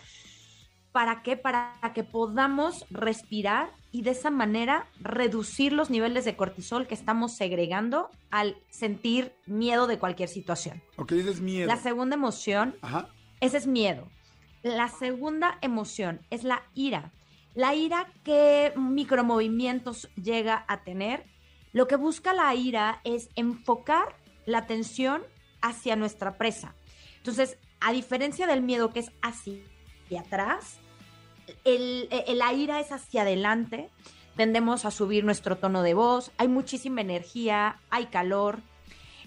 ¿Para 0.98 1.22
qué? 1.22 1.38
Para 1.38 1.76
que 1.94 2.04
podamos 2.04 2.88
respirar 2.90 3.70
y 3.92 4.02
de 4.02 4.10
esa 4.10 4.32
manera 4.32 4.88
reducir 5.00 5.72
los 5.72 5.92
niveles 5.92 6.26
de 6.26 6.36
cortisol 6.36 6.88
que 6.88 6.96
estamos 6.96 7.36
segregando 7.36 8.10
al 8.32 8.58
sentir 8.72 9.32
miedo 9.46 9.86
de 9.86 10.00
cualquier 10.00 10.28
situación. 10.28 10.82
Ok, 10.96 11.12
ese 11.12 11.30
es 11.30 11.40
miedo. 11.40 11.68
La 11.68 11.78
segunda 11.78 12.16
emoción, 12.16 12.76
Ajá. 12.82 13.10
ese 13.42 13.58
es 13.58 13.68
miedo. 13.68 14.08
La 14.64 14.88
segunda 14.88 15.60
emoción 15.62 16.22
es 16.32 16.44
la 16.44 16.64
ira. 16.74 17.12
La 17.54 17.76
ira, 17.76 18.12
¿qué 18.24 18.74
micromovimientos 18.76 20.10
llega 20.16 20.66
a 20.68 20.82
tener? 20.82 21.26
Lo 21.74 21.88
que 21.88 21.96
busca 21.96 22.34
la 22.34 22.56
ira 22.56 23.02
es 23.04 23.30
enfocar 23.36 24.16
la 24.48 24.58
atención 24.58 25.22
hacia 25.62 25.96
nuestra 25.96 26.40
presa. 26.40 26.74
Entonces, 27.18 27.60
a 27.82 27.92
diferencia 27.92 28.48
del 28.48 28.64
miedo 28.64 28.90
que 28.90 29.02
es 29.02 29.12
hacia 29.22 29.62
atrás, 30.20 30.80
el, 31.64 32.10
la 32.36 32.54
ira 32.54 32.80
es 32.80 32.92
hacia 32.92 33.22
adelante, 33.22 33.90
tendemos 34.36 34.86
a 34.86 34.92
subir 34.92 35.24
nuestro 35.24 35.58
tono 35.58 35.82
de 35.82 35.94
voz, 35.94 36.32
hay 36.38 36.48
muchísima 36.48 37.02
energía, 37.02 37.80
hay 37.90 38.08
calor. 38.08 38.60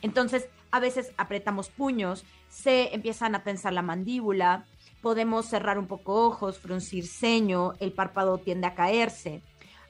Entonces, 0.03 0.49
a 0.71 0.81
veces 0.81 1.13
apretamos 1.17 1.69
puños, 1.69 2.25
se 2.49 2.95
empiezan 2.95 3.35
a 3.35 3.43
tensar 3.43 3.73
la 3.73 3.83
mandíbula, 3.83 4.67
podemos 5.03 5.47
cerrar 5.47 5.79
un 5.79 5.87
poco 5.87 6.27
ojos, 6.27 6.59
fruncir 6.59 7.07
ceño, 7.07 7.73
el 7.81 7.93
párpado 7.93 8.39
tiende 8.39 8.67
a 8.67 8.75
caerse. 8.75 9.43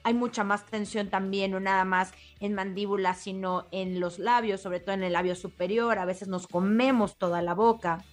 Hay 0.03 0.15
mucha 0.15 0.43
más 0.43 0.65
tensión 0.65 1.09
también, 1.09 1.51
no 1.51 1.59
nada 1.59 1.85
más 1.85 2.11
en 2.39 2.55
mandíbula, 2.55 3.13
sino 3.13 3.67
en 3.71 3.99
los 3.99 4.17
labios, 4.17 4.61
sobre 4.61 4.79
todo 4.79 4.95
en 4.95 5.03
el 5.03 5.13
labio 5.13 5.35
superior. 5.35 5.99
A 5.99 6.05
veces 6.05 6.27
nos 6.27 6.47
comemos 6.47 7.17
toda 7.17 7.43
la 7.43 7.53
boca. 7.53 8.03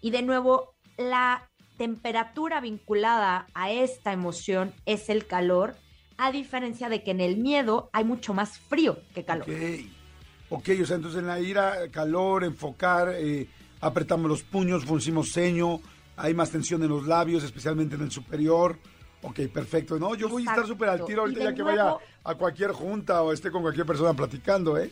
Y 0.00 0.10
de 0.10 0.22
nuevo, 0.22 0.74
la 0.96 1.50
temperatura 1.76 2.60
vinculada 2.60 3.46
a 3.54 3.70
esta 3.70 4.12
emoción 4.12 4.72
es 4.86 5.08
el 5.08 5.26
calor, 5.26 5.76
a 6.18 6.32
diferencia 6.32 6.88
de 6.88 7.02
que 7.02 7.10
en 7.10 7.20
el 7.20 7.36
miedo 7.36 7.90
hay 7.92 8.04
mucho 8.04 8.34
más 8.34 8.58
frío 8.58 8.98
que 9.14 9.24
calor. 9.24 9.48
Ok, 9.48 10.60
ok, 10.60 10.68
o 10.82 10.86
sea, 10.86 10.96
entonces 10.96 11.20
en 11.20 11.26
la 11.26 11.40
ira, 11.40 11.88
calor, 11.90 12.44
enfocar, 12.44 13.12
eh, 13.14 13.48
apretamos 13.80 14.28
los 14.28 14.42
puños, 14.42 14.84
fruncimos 14.84 15.32
ceño, 15.32 15.80
hay 16.16 16.34
más 16.34 16.50
tensión 16.50 16.82
en 16.82 16.88
los 16.88 17.06
labios, 17.06 17.44
especialmente 17.44 17.94
en 17.94 18.02
el 18.02 18.10
superior. 18.10 18.78
Ok, 19.22 19.40
perfecto. 19.52 19.98
No, 19.98 20.14
yo 20.14 20.28
voy 20.28 20.46
a 20.46 20.50
estar 20.50 20.66
súper 20.66 20.88
al 20.88 21.04
tiro 21.04 21.22
ahorita 21.22 21.44
ya 21.44 21.54
que 21.54 21.62
vaya 21.62 21.96
a 22.24 22.34
cualquier 22.34 22.72
junta 22.72 23.22
o 23.22 23.32
esté 23.32 23.50
con 23.50 23.62
cualquier 23.62 23.86
persona 23.86 24.14
platicando, 24.14 24.78
¿eh? 24.78 24.90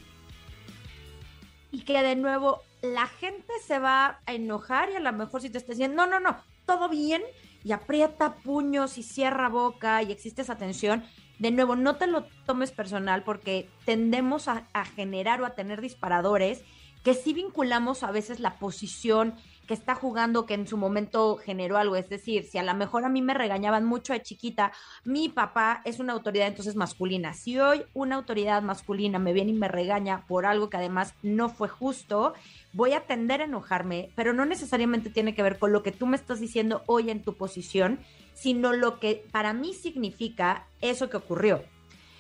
Y 1.71 1.83
que 1.83 2.03
de 2.03 2.17
nuevo 2.17 2.63
la 2.83 3.07
gente 3.07 3.53
se 3.67 3.79
va 3.79 4.21
a 4.27 4.33
enojar 4.33 4.91
y 4.91 4.97
a 4.97 5.01
lo 5.01 5.13
mejor 5.13 5.41
si 5.41 5.51
te 5.51 5.59
está 5.59 5.73
diciendo, 5.73 6.07
no, 6.07 6.07
no, 6.07 6.21
no, 6.21 6.37
todo 6.67 6.89
bien, 6.89 7.23
y 7.65 7.73
aprieta 7.73 8.35
puños 8.37 8.99
y 8.99 9.03
cierra 9.03 9.49
boca 9.49 10.03
y 10.03 10.13
existe 10.13 10.43
esa 10.43 10.57
tensión, 10.57 11.03
de 11.39 11.51
nuevo, 11.51 11.75
no 11.75 11.97
te 11.97 12.07
lo 12.07 12.25
tomes 12.47 12.71
personal 12.71 13.25
porque 13.25 13.69
tendemos 13.85 14.47
a, 14.49 14.67
generar 14.95 15.41
o 15.41 15.47
a 15.47 15.55
tener 15.55 15.81
disparadores 15.81 16.63
que 17.03 17.15
sí 17.15 17.33
vinculamos 17.33 18.03
a 18.03 18.13
veces 18.13 18.39
la 18.39 18.59
posición 18.59 19.35
que 19.67 19.75
está 19.75 19.95
jugando 19.95 20.47
que 20.47 20.55
en 20.55 20.67
su 20.67 20.77
momento 20.77 21.37
generó 21.37 21.77
algo. 21.77 21.97
Es 21.97 22.09
decir, 22.09 22.45
si 22.45 22.59
a 22.59 22.63
lo 22.63 22.75
mejor 22.75 23.05
a 23.05 23.09
mí 23.09 23.23
me 23.23 23.35
regañaban 23.35 23.85
mucho 23.85 24.13
de 24.13 24.23
chiquita, 24.23 24.73
mi 25.05 25.29
papá 25.29 25.81
es 25.85 25.99
una 25.99 26.13
autoridad 26.13 26.47
entonces 26.47 26.77
masculina. 26.77 27.35
Si 27.35 27.59
hoy 27.59 27.85
una 27.95 28.17
autoridad 28.17 28.63
masculina 28.63 29.19
me 29.19 29.33
viene 29.33 29.53
y 29.53 29.55
me 29.55 29.69
regaña 29.69 30.27
por 30.27 30.47
algo 30.47 30.71
que 30.71 30.77
además 30.77 31.15
no 31.23 31.49
fue 31.49 31.69
justo, 31.69 32.35
voy 32.73 32.93
a 32.93 33.01
tender 33.01 33.41
a 33.41 33.45
enojarme, 33.45 34.11
pero 34.15 34.33
no 34.33 34.45
necesariamente 34.45 35.11
tiene 35.11 35.35
que 35.35 35.43
ver 35.43 35.59
con 35.59 35.73
lo 35.73 35.83
que 35.83 35.93
tú 35.93 36.07
me 36.07 36.17
estás 36.17 36.41
diciendo 36.41 36.83
hoy 36.87 37.11
en 37.11 37.23
tu 37.23 37.35
posición, 37.35 37.99
sino 38.35 38.73
lo 38.73 38.99
que 38.99 39.25
para 39.31 39.53
mí 39.53 39.75
significa 39.75 40.67
eso 40.81 41.09
que 41.09 41.17
ocurrió. 41.17 41.63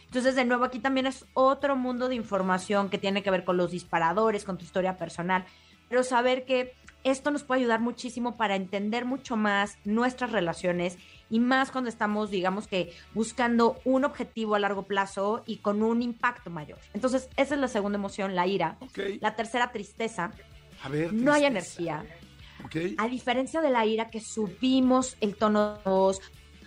Entonces, 0.06 0.36
de 0.36 0.44
nuevo, 0.44 0.64
aquí 0.64 0.78
también 0.78 1.08
es 1.08 1.26
otro 1.34 1.74
mundo 1.74 2.08
de 2.08 2.14
información 2.14 2.88
que 2.88 2.98
tiene 2.98 3.24
que 3.24 3.32
ver 3.32 3.44
con 3.44 3.56
los 3.56 3.72
disparadores, 3.72 4.44
con 4.44 4.56
tu 4.56 4.64
historia 4.64 4.96
personal, 4.96 5.44
pero 5.88 6.04
saber 6.04 6.44
que 6.44 6.72
esto 7.04 7.30
nos 7.30 7.44
puede 7.44 7.60
ayudar 7.60 7.80
muchísimo 7.80 8.36
para 8.36 8.56
entender 8.56 9.04
mucho 9.04 9.36
más 9.36 9.78
nuestras 9.84 10.32
relaciones 10.32 10.98
y 11.30 11.38
más 11.38 11.70
cuando 11.70 11.90
estamos, 11.90 12.30
digamos 12.30 12.66
que, 12.66 12.92
buscando 13.12 13.78
un 13.84 14.04
objetivo 14.04 14.54
a 14.54 14.58
largo 14.58 14.84
plazo 14.84 15.42
y 15.46 15.58
con 15.58 15.82
un 15.82 16.02
impacto 16.02 16.50
mayor. 16.50 16.78
Entonces, 16.94 17.28
esa 17.36 17.54
es 17.54 17.60
la 17.60 17.68
segunda 17.68 17.98
emoción, 17.98 18.34
la 18.34 18.46
ira. 18.46 18.78
La 19.20 19.36
tercera, 19.36 19.70
tristeza. 19.70 20.32
A 20.82 20.88
ver, 20.88 21.12
no 21.12 21.32
hay 21.32 21.44
energía. 21.44 22.04
A 22.98 23.08
diferencia 23.08 23.60
de 23.60 23.70
la 23.70 23.84
ira 23.84 24.10
que 24.10 24.20
subimos 24.20 25.16
el 25.20 25.36
tono 25.36 25.76
de 25.76 25.90
voz, 25.90 26.20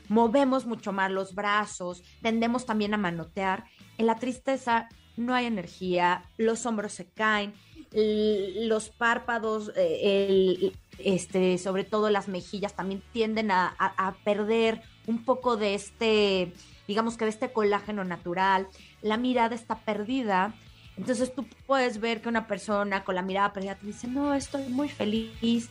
movemos 0.07 0.65
mucho 0.65 0.93
más 0.93 1.11
los 1.11 1.33
brazos, 1.33 2.03
tendemos 2.21 2.65
también 2.65 2.93
a 2.93 2.97
manotear. 2.97 3.65
En 3.97 4.05
la 4.05 4.15
tristeza 4.15 4.89
no 5.17 5.33
hay 5.33 5.47
energía, 5.47 6.29
los 6.37 6.65
hombros 6.65 6.93
se 6.93 7.07
caen, 7.07 7.53
los 7.93 8.89
párpados, 8.89 9.71
eh, 9.75 10.73
este, 10.99 11.57
sobre 11.57 11.83
todo 11.83 12.09
las 12.09 12.27
mejillas 12.27 12.75
también 12.75 13.01
tienden 13.13 13.51
a, 13.51 14.15
perder 14.23 14.81
un 15.05 15.23
poco 15.23 15.55
de 15.55 15.73
este, 15.73 16.51
digamos 16.87 17.17
que 17.17 17.25
de 17.25 17.31
este 17.31 17.51
colágeno 17.51 18.03
natural, 18.03 18.67
la 19.01 19.17
mirada 19.17 19.55
está 19.55 19.79
perdida. 19.79 20.53
Entonces 20.97 21.33
tú 21.33 21.45
puedes 21.65 21.99
ver 21.99 22.21
que 22.21 22.29
una 22.29 22.47
persona 22.47 23.03
con 23.03 23.15
la 23.15 23.21
mirada 23.21 23.53
perdida 23.53 23.75
te 23.75 23.87
dice, 23.87 24.07
no, 24.07 24.33
estoy 24.33 24.63
muy 24.67 24.89
feliz 24.89 25.69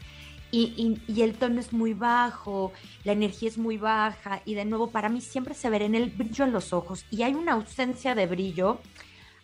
y, 0.53 1.01
y, 1.09 1.23
el 1.23 1.35
tono 1.35 1.61
es 1.61 1.73
muy 1.73 1.93
bajo, 1.93 2.73
la 3.03 3.13
energía 3.13 3.49
es 3.49 3.59
muy 3.59 3.77
baja 3.77 4.41
y 4.45 4.55
de 4.55 4.65
nuevo 4.65 4.91
para 4.91 5.09
mí 5.09 5.21
siempre 5.21 5.55
se 5.55 5.69
ve 5.69 5.85
en 5.85 5.97
el 5.97 6.11
brillo 6.11 6.45
en 6.45 6.53
los 6.53 6.73
ojos 6.73 7.05
y 7.11 7.23
hay 7.23 7.35
una 7.35 7.53
ausencia 7.53 8.15
de 8.15 8.27
brillo, 8.27 8.79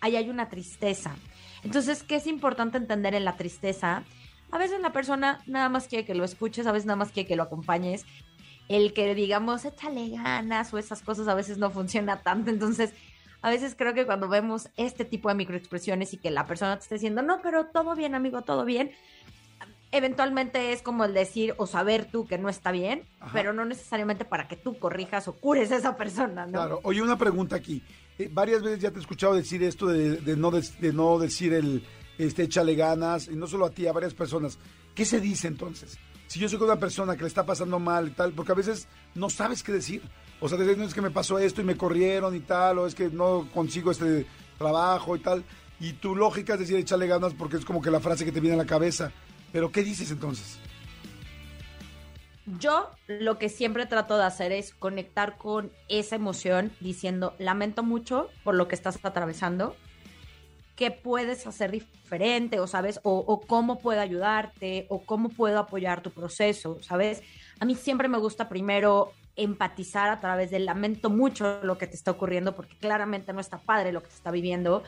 ahí 0.00 0.16
hay 0.16 0.30
una 0.30 0.48
tristeza. 0.48 1.16
Entonces, 1.62 2.02
¿qué 2.02 2.16
es 2.16 2.26
importante 2.26 2.78
entender 2.78 3.14
en 3.14 3.24
la 3.24 3.36
tristeza? 3.36 4.04
A 4.50 4.58
veces 4.58 4.80
la 4.80 4.92
persona 4.92 5.40
nada 5.46 5.68
más 5.68 5.88
quiere 5.88 6.04
que 6.04 6.14
lo 6.14 6.24
escuches, 6.24 6.66
a 6.66 6.72
veces 6.72 6.86
nada 6.86 6.96
más 6.96 7.10
quiere 7.10 7.28
que 7.28 7.36
lo 7.36 7.44
acompañes. 7.44 8.04
El 8.68 8.92
que 8.92 9.14
digamos, 9.14 9.64
échale 9.64 10.10
ganas 10.10 10.72
o 10.72 10.78
esas 10.78 11.02
cosas 11.02 11.28
a 11.28 11.34
veces 11.34 11.58
no 11.58 11.70
funciona 11.70 12.22
tanto. 12.22 12.50
Entonces, 12.50 12.92
a 13.40 13.50
veces 13.50 13.74
creo 13.76 13.94
que 13.94 14.06
cuando 14.06 14.28
vemos 14.28 14.68
este 14.76 15.04
tipo 15.04 15.28
de 15.28 15.34
microexpresiones 15.34 16.14
y 16.14 16.18
que 16.18 16.30
la 16.30 16.46
persona 16.46 16.76
te 16.76 16.82
esté 16.82 16.94
diciendo, 16.96 17.22
no, 17.22 17.42
pero 17.42 17.66
todo 17.66 17.94
bien, 17.96 18.14
amigo, 18.14 18.42
todo 18.42 18.64
bien, 18.64 18.92
eventualmente 19.90 20.72
es 20.72 20.80
como 20.80 21.04
el 21.04 21.12
decir 21.12 21.54
o 21.58 21.66
saber 21.66 22.06
tú 22.06 22.26
que 22.26 22.38
no 22.38 22.48
está 22.48 22.72
bien, 22.72 23.04
pero 23.32 23.52
no 23.52 23.64
necesariamente 23.64 24.24
para 24.24 24.48
que 24.48 24.56
tú 24.56 24.78
corrijas 24.78 25.28
o 25.28 25.34
cures 25.34 25.72
a 25.72 25.76
esa 25.76 25.96
persona, 25.96 26.46
¿no? 26.46 26.52
Claro. 26.52 26.80
Oye, 26.84 27.02
una 27.02 27.18
pregunta 27.18 27.56
aquí. 27.56 27.82
Eh, 28.18 28.28
varias 28.30 28.62
veces 28.62 28.80
ya 28.80 28.90
te 28.90 28.98
he 28.98 29.00
escuchado 29.00 29.34
decir 29.34 29.62
esto 29.62 29.86
de, 29.86 30.36
no, 30.36 30.50
de, 30.50 30.92
no 30.92 31.18
decir 31.18 31.52
el 31.54 31.84
este, 32.18 32.44
échale 32.44 32.74
ganas, 32.74 33.28
y 33.28 33.36
no 33.36 33.46
solo 33.46 33.66
a 33.66 33.70
ti, 33.70 33.86
a 33.86 33.92
varias 33.92 34.14
personas. 34.14 34.58
¿Qué 34.94 35.04
se 35.04 35.20
dice 35.20 35.48
entonces? 35.48 35.98
Si 36.26 36.38
yo 36.38 36.48
soy 36.48 36.60
una 36.60 36.78
persona 36.78 37.16
que 37.16 37.22
le 37.22 37.28
está 37.28 37.44
pasando 37.44 37.78
mal 37.78 38.08
y 38.08 38.12
tal, 38.12 38.32
porque 38.32 38.52
a 38.52 38.54
veces 38.54 38.88
no 39.14 39.28
sabes 39.28 39.62
qué 39.62 39.72
decir. 39.72 40.02
O 40.40 40.48
sea, 40.48 40.58
no 40.58 40.84
es 40.84 40.94
que 40.94 41.02
me 41.02 41.10
pasó 41.10 41.38
esto 41.38 41.60
y 41.60 41.64
me 41.64 41.76
corrieron 41.76 42.34
y 42.34 42.40
tal, 42.40 42.78
o 42.78 42.86
es 42.86 42.94
que 42.94 43.10
no 43.10 43.48
consigo 43.52 43.90
este 43.90 44.26
trabajo 44.58 45.14
y 45.16 45.20
tal. 45.20 45.44
Y 45.78 45.94
tu 45.94 46.16
lógica 46.16 46.54
es 46.54 46.60
decir 46.60 46.76
échale 46.76 47.06
ganas 47.06 47.34
porque 47.34 47.56
es 47.56 47.64
como 47.64 47.82
que 47.82 47.90
la 47.90 48.00
frase 48.00 48.24
que 48.24 48.32
te 48.32 48.40
viene 48.40 48.54
a 48.54 48.58
la 48.58 48.66
cabeza. 48.66 49.12
Pero 49.52 49.70
¿qué 49.70 49.82
dices 49.82 50.10
entonces? 50.10 50.58
Yo 52.46 52.90
lo 53.06 53.38
que 53.38 53.48
siempre 53.48 53.86
trato 53.86 54.18
de 54.18 54.24
hacer 54.24 54.50
es 54.50 54.74
conectar 54.74 55.38
con 55.38 55.70
esa 55.88 56.16
emoción 56.16 56.72
diciendo, 56.80 57.34
lamento 57.38 57.84
mucho 57.84 58.28
por 58.42 58.56
lo 58.56 58.66
que 58.66 58.74
estás 58.74 58.98
atravesando, 59.04 59.76
qué 60.74 60.90
puedes 60.90 61.46
hacer 61.46 61.70
diferente 61.70 62.58
o 62.58 62.66
sabes, 62.66 62.98
o, 63.04 63.40
cómo 63.46 63.78
puedo 63.78 64.00
ayudarte, 64.00 64.86
o 64.88 65.02
cómo 65.04 65.28
puedo 65.28 65.60
apoyar 65.60 66.02
tu 66.02 66.10
proceso, 66.10 66.78
¿sabes? 66.82 67.22
A 67.60 67.64
mí 67.64 67.76
siempre 67.76 68.08
me 68.08 68.18
gusta 68.18 68.48
primero 68.48 69.12
empatizar 69.36 70.10
a 70.10 70.18
través 70.18 70.50
del 70.50 70.66
lamento 70.66 71.10
mucho 71.10 71.60
lo 71.62 71.78
que 71.78 71.86
te 71.86 71.94
está 71.94 72.10
ocurriendo, 72.10 72.56
porque 72.56 72.76
claramente 72.76 73.32
no 73.32 73.40
está 73.40 73.58
padre 73.58 73.92
lo 73.92 74.02
que 74.02 74.08
te 74.08 74.14
está 74.14 74.32
viviendo. 74.32 74.82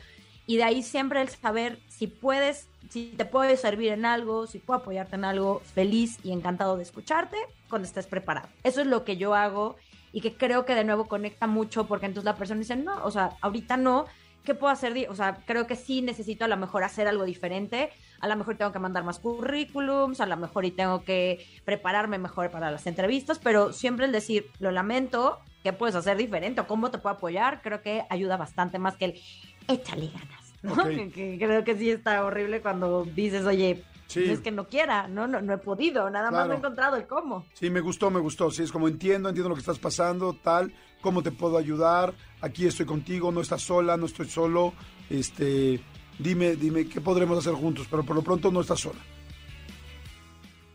Y 0.47 0.57
de 0.57 0.63
ahí 0.63 0.83
siempre 0.83 1.21
el 1.21 1.29
saber 1.29 1.79
si 1.87 2.07
puedes 2.07 2.67
si 2.89 3.13
te 3.17 3.25
puede 3.25 3.57
servir 3.57 3.91
en 3.91 4.05
algo, 4.05 4.47
si 4.47 4.59
puedo 4.59 4.79
apoyarte 4.79 5.15
en 5.15 5.25
algo, 5.25 5.61
feliz 5.73 6.19
y 6.23 6.31
encantado 6.31 6.77
de 6.77 6.83
escucharte 6.83 7.37
cuando 7.69 7.87
estés 7.87 8.07
preparado. 8.07 8.47
Eso 8.63 8.81
es 8.81 8.87
lo 8.87 9.03
que 9.03 9.17
yo 9.17 9.33
hago 9.33 9.75
y 10.11 10.21
que 10.21 10.35
creo 10.35 10.65
que 10.65 10.75
de 10.75 10.83
nuevo 10.83 11.05
conecta 11.05 11.47
mucho 11.47 11.87
porque 11.87 12.05
entonces 12.05 12.25
la 12.25 12.37
persona 12.37 12.59
dice, 12.59 12.75
no, 12.75 13.03
o 13.03 13.11
sea, 13.11 13.31
ahorita 13.41 13.75
no, 13.77 14.05
¿qué 14.43 14.53
puedo 14.53 14.71
hacer? 14.71 15.07
O 15.09 15.15
sea, 15.15 15.39
creo 15.45 15.67
que 15.67 15.75
sí 15.75 16.01
necesito 16.01 16.45
a 16.45 16.47
lo 16.47 16.57
mejor 16.57 16.83
hacer 16.83 17.07
algo 17.07 17.25
diferente, 17.25 17.89
a 18.21 18.27
lo 18.27 18.35
mejor 18.35 18.55
tengo 18.55 18.71
que 18.71 18.79
mandar 18.79 19.03
más 19.03 19.19
currículums, 19.19 20.21
a 20.21 20.25
lo 20.25 20.37
mejor 20.37 20.63
y 20.65 20.71
tengo 20.71 21.03
que 21.03 21.45
prepararme 21.65 22.17
mejor 22.17 22.51
para 22.51 22.71
las 22.71 22.87
entrevistas, 22.87 23.39
pero 23.39 23.73
siempre 23.73 24.05
el 24.05 24.11
decir, 24.11 24.49
lo 24.59 24.71
lamento, 24.71 25.39
qué 25.63 25.73
puedes 25.73 25.95
hacer 25.95 26.15
diferente 26.15 26.61
o 26.61 26.67
cómo 26.67 26.91
te 26.91 26.99
puedo 26.99 27.15
apoyar, 27.15 27.61
creo 27.61 27.81
que 27.81 28.05
ayuda 28.09 28.37
bastante 28.37 28.77
más 28.77 28.95
que 28.95 29.05
el 29.05 29.21
échale 29.67 30.07
ganas. 30.07 30.53
¿no? 30.61 30.75
Que, 31.13 31.37
creo 31.37 31.63
que 31.63 31.77
sí 31.77 31.91
está 31.91 32.23
horrible 32.23 32.61
cuando 32.61 33.05
dices, 33.05 33.45
oye, 33.45 33.83
pues 34.13 34.29
es 34.29 34.39
que 34.39 34.51
no 34.51 34.67
quiera, 34.67 35.07
¿no? 35.07 35.27
No, 35.27 35.41
no 35.41 35.53
he 35.53 35.57
podido, 35.57 36.09
nada 36.09 36.31
más 36.31 36.47
no 36.47 36.53
he 36.53 36.57
encontrado 36.57 36.95
el 36.95 37.07
cómo. 37.07 37.45
Sí, 37.53 37.69
me 37.69 37.81
gustó, 37.81 38.09
me 38.09 38.19
gustó. 38.19 38.51
Sí, 38.51 38.63
es 38.63 38.71
como 38.71 38.87
entiendo, 38.87 39.29
entiendo 39.29 39.49
lo 39.49 39.55
que 39.55 39.61
estás 39.61 39.79
pasando, 39.79 40.33
tal, 40.33 40.73
cómo 41.01 41.21
te 41.21 41.31
puedo 41.31 41.57
ayudar, 41.57 42.13
aquí 42.41 42.65
estoy 42.65 42.85
contigo, 42.85 43.31
no 43.31 43.41
estás 43.41 43.61
sola, 43.61 43.97
no 43.97 44.05
estoy 44.05 44.27
solo, 44.27 44.73
este, 45.09 45.79
dime, 46.19 46.55
dime 46.55 46.87
qué 46.87 47.01
podremos 47.01 47.37
hacer 47.37 47.53
juntos, 47.53 47.87
pero 47.89 48.03
por 48.03 48.15
lo 48.15 48.21
pronto 48.21 48.51
no 48.51 48.61
estás 48.61 48.79
sola. 48.79 48.99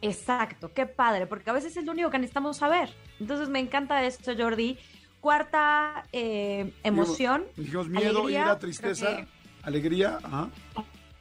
Exacto, 0.03 0.73
qué 0.73 0.87
padre, 0.87 1.27
porque 1.27 1.51
a 1.51 1.53
veces 1.53 1.77
es 1.77 1.85
lo 1.85 1.93
único 1.93 2.11
que 2.11 2.19
necesitamos 2.19 2.57
saber. 2.57 2.91
Entonces 3.21 3.49
me 3.49 3.61
encanta 3.61 4.05
esto, 4.05 4.33
Jordi. 4.37 4.79
Cuarta 5.21 6.05
eh, 6.13 6.73
emoción. 6.83 7.45
Dijimos 7.57 7.89
miedo, 7.89 8.29
ira, 8.31 8.59
tristeza, 8.59 9.27
alegría. 9.63 10.19
Ajá. 10.23 10.49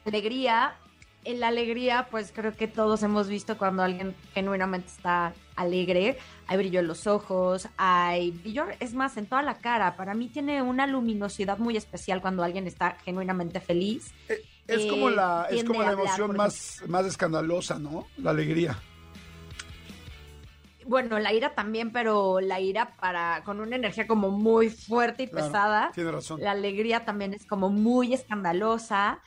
Alegría. 0.04 0.74
En 1.22 1.38
la 1.38 1.48
alegría, 1.48 2.08
pues 2.10 2.32
creo 2.34 2.56
que 2.56 2.66
todos 2.66 3.02
hemos 3.02 3.28
visto 3.28 3.58
cuando 3.58 3.82
alguien 3.82 4.14
genuinamente 4.32 4.88
está 4.88 5.34
alegre. 5.54 6.16
Hay 6.46 6.56
brillo 6.56 6.80
en 6.80 6.86
los 6.86 7.06
ojos, 7.06 7.68
hay 7.76 8.30
brillo, 8.30 8.64
es 8.80 8.94
más, 8.94 9.18
en 9.18 9.26
toda 9.26 9.42
la 9.42 9.58
cara. 9.58 9.96
Para 9.96 10.14
mí 10.14 10.28
tiene 10.28 10.62
una 10.62 10.86
luminosidad 10.86 11.58
muy 11.58 11.76
especial 11.76 12.22
cuando 12.22 12.42
alguien 12.42 12.66
está 12.66 12.96
genuinamente 13.04 13.60
feliz. 13.60 14.14
Eh, 14.30 14.42
es, 14.66 14.86
como 14.86 15.10
la, 15.10 15.46
es 15.50 15.62
como 15.64 15.82
la 15.82 15.92
emoción 15.92 16.34
más, 16.34 16.82
más 16.88 17.04
escandalosa, 17.04 17.78
¿no? 17.78 18.06
La 18.16 18.30
alegría. 18.30 18.78
Bueno, 20.90 21.20
la 21.20 21.32
ira 21.32 21.54
también, 21.54 21.92
pero 21.92 22.40
la 22.40 22.58
ira 22.58 22.96
para 22.96 23.44
con 23.44 23.60
una 23.60 23.76
energía 23.76 24.08
como 24.08 24.30
muy 24.30 24.70
fuerte 24.70 25.22
y 25.22 25.26
pesada. 25.28 25.92
Tiene 25.94 26.10
razón. 26.10 26.40
La 26.40 26.50
alegría 26.50 27.04
también 27.04 27.32
es 27.32 27.46
como 27.46 27.70
muy 27.70 28.12
escandalosa. 28.12 29.20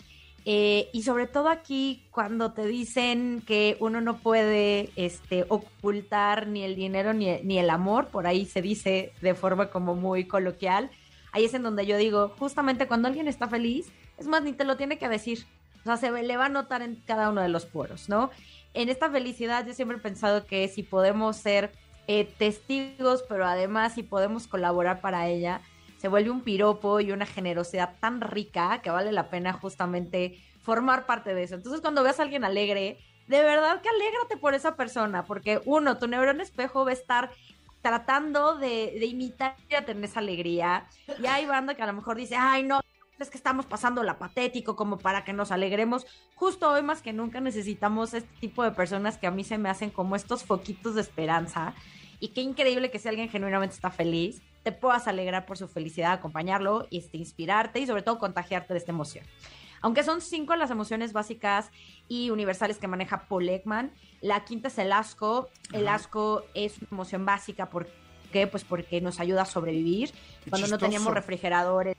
Eh, 0.44 0.90
y 0.92 1.04
sobre 1.04 1.26
todo 1.26 1.48
aquí, 1.48 2.04
cuando 2.12 2.52
te 2.52 2.68
dicen 2.68 3.42
que 3.48 3.78
uno 3.80 4.02
no 4.02 4.18
puede 4.18 4.90
este, 4.98 5.46
ocultar 5.48 6.48
ni 6.48 6.64
el 6.64 6.76
dinero 6.76 7.14
ni, 7.14 7.40
ni 7.44 7.60
el 7.60 7.70
amor, 7.70 8.08
por 8.10 8.28
ahí 8.28 8.46
se 8.46 8.62
dice 8.62 9.14
de 9.22 9.34
forma 9.34 9.70
como 9.70 9.96
muy 9.96 10.26
coloquial, 10.26 10.92
ahí 11.32 11.46
es 11.46 11.54
en 11.54 11.64
donde 11.64 11.86
yo 11.86 11.96
digo, 11.96 12.34
justamente 12.38 12.90
cuando 12.90 13.08
alguien 13.08 13.30
está 13.30 13.48
feliz, 13.48 13.90
es 14.18 14.28
más, 14.28 14.44
ni 14.44 14.52
te 14.52 14.66
lo 14.66 14.76
tiene 14.76 14.98
que 14.98 15.08
decir. 15.08 15.46
O 15.84 15.86
sea, 15.86 15.98
se 15.98 16.12
le 16.12 16.38
va 16.38 16.46
a 16.46 16.50
notar 16.50 16.82
en 16.82 16.96
cada 16.96 17.30
uno 17.30 17.42
de 17.42 17.50
los 17.50 17.66
poros, 17.66 18.10
¿no? 18.10 18.32
En 18.74 18.90
esta 18.90 19.10
felicidad 19.10 19.66
yo 19.66 19.74
siempre 19.74 19.98
he 19.98 20.02
pensado 20.02 20.46
que 20.46 20.68
si 20.68 20.82
podemos 20.84 21.38
ser 21.38 21.72
eh, 22.08 22.26
testigos, 22.38 23.24
pero 23.28 23.46
además 23.46 23.94
si 23.94 24.04
podemos 24.04 24.48
colaborar 24.48 25.02
para 25.02 25.28
ella, 25.28 25.62
se 25.98 26.08
vuelve 26.08 26.32
un 26.32 26.42
piropo 26.42 27.00
y 27.00 27.12
una 27.12 27.26
generosidad 27.26 27.96
tan 28.00 28.20
rica 28.20 28.82
que 28.82 28.90
vale 28.90 29.12
la 29.12 29.30
pena 29.30 29.54
justamente 29.54 30.38
formar 30.62 31.06
parte 31.06 31.34
de 31.34 31.44
eso. 31.44 31.56
Entonces, 31.56 31.82
cuando 31.82 32.04
veas 32.04 32.20
a 32.20 32.24
alguien 32.24 32.44
alegre, 32.44 32.98
de 33.28 33.42
verdad 33.42 33.82
que 33.82 33.90
alégrate 33.90 34.38
por 34.38 34.54
esa 34.54 34.76
persona, 34.76 35.24
porque 35.24 35.62
uno, 35.66 35.98
tu 35.98 36.08
neurón 36.08 36.42
espejo 36.42 36.84
va 36.84 36.92
a 36.92 36.94
estar 36.94 37.32
tratando 37.82 38.56
de, 38.58 38.98
de 39.00 39.06
imitar 39.06 39.56
tener 39.86 40.04
esa 40.04 40.20
alegría. 40.20 40.88
Y 41.22 41.26
hay 41.26 41.46
banda 41.46 41.76
que 41.76 41.84
a 41.84 41.88
lo 41.88 41.94
mejor 41.94 42.18
dice, 42.18 42.36
ay, 42.38 42.64
no, 42.64 42.82
es 43.24 43.30
que 43.30 43.38
estamos 43.38 43.66
pasando 43.66 44.04
la 44.04 44.20
patético 44.20 44.76
como 44.76 44.98
para 44.98 45.24
que 45.24 45.34
nos 45.34 45.52
alegremos. 45.52 46.06
Justo 46.36 46.70
hoy 46.70 46.84
más 46.84 47.02
que 47.02 47.14
nunca 47.14 47.40
necesitamos 47.42 48.14
este 48.14 48.30
tipo 48.40 48.64
de 48.64 48.72
personas 48.72 49.18
que 49.18 49.28
a 49.28 49.32
mí 49.32 49.44
se 49.44 49.58
me 49.58 49.70
hacen 49.70 49.90
como 49.90 50.16
estos 50.16 50.44
foquitos 50.44 50.96
de 50.96 51.02
esperanza. 51.02 51.74
Y 52.20 52.30
qué 52.30 52.42
increíble 52.42 52.92
que 52.92 53.00
si 53.00 53.08
alguien 53.08 53.30
genuinamente 53.30 53.76
está 53.76 53.90
feliz, 53.90 54.42
te 54.64 54.72
puedas 54.72 55.08
alegrar 55.08 55.46
por 55.46 55.58
su 55.58 55.68
felicidad, 55.68 56.14
acompañarlo 56.14 56.88
y 56.90 57.00
este, 57.00 57.18
inspirarte 57.18 57.80
y 57.80 57.88
sobre 57.88 58.02
todo 58.02 58.20
contagiarte 58.20 58.74
de 58.74 58.80
esta 58.80 58.92
emoción. 58.92 59.26
Aunque 59.82 60.04
son 60.04 60.22
cinco 60.22 60.56
las 60.56 60.72
emociones 60.72 61.12
básicas 61.12 61.70
y 62.08 62.30
universales 62.30 62.78
que 62.78 62.88
maneja 62.88 63.28
Paul 63.28 63.50
Ekman, 63.50 63.92
la 64.22 64.46
quinta 64.46 64.70
es 64.70 64.78
el 64.78 64.94
asco. 64.94 65.50
El 65.74 65.90
asco 65.90 66.46
es 66.54 66.78
una 66.78 66.88
emoción 66.92 67.26
básica. 67.26 67.70
¿Por 67.70 67.90
qué? 68.32 68.48
Pues 68.48 68.64
porque 68.64 69.02
nos 69.02 69.20
ayuda 69.20 69.42
a 69.42 69.46
sobrevivir. 69.46 70.12
Cuando 70.50 70.70
no 70.70 70.78
teníamos 70.78 71.14
refrigeradores, 71.14 71.98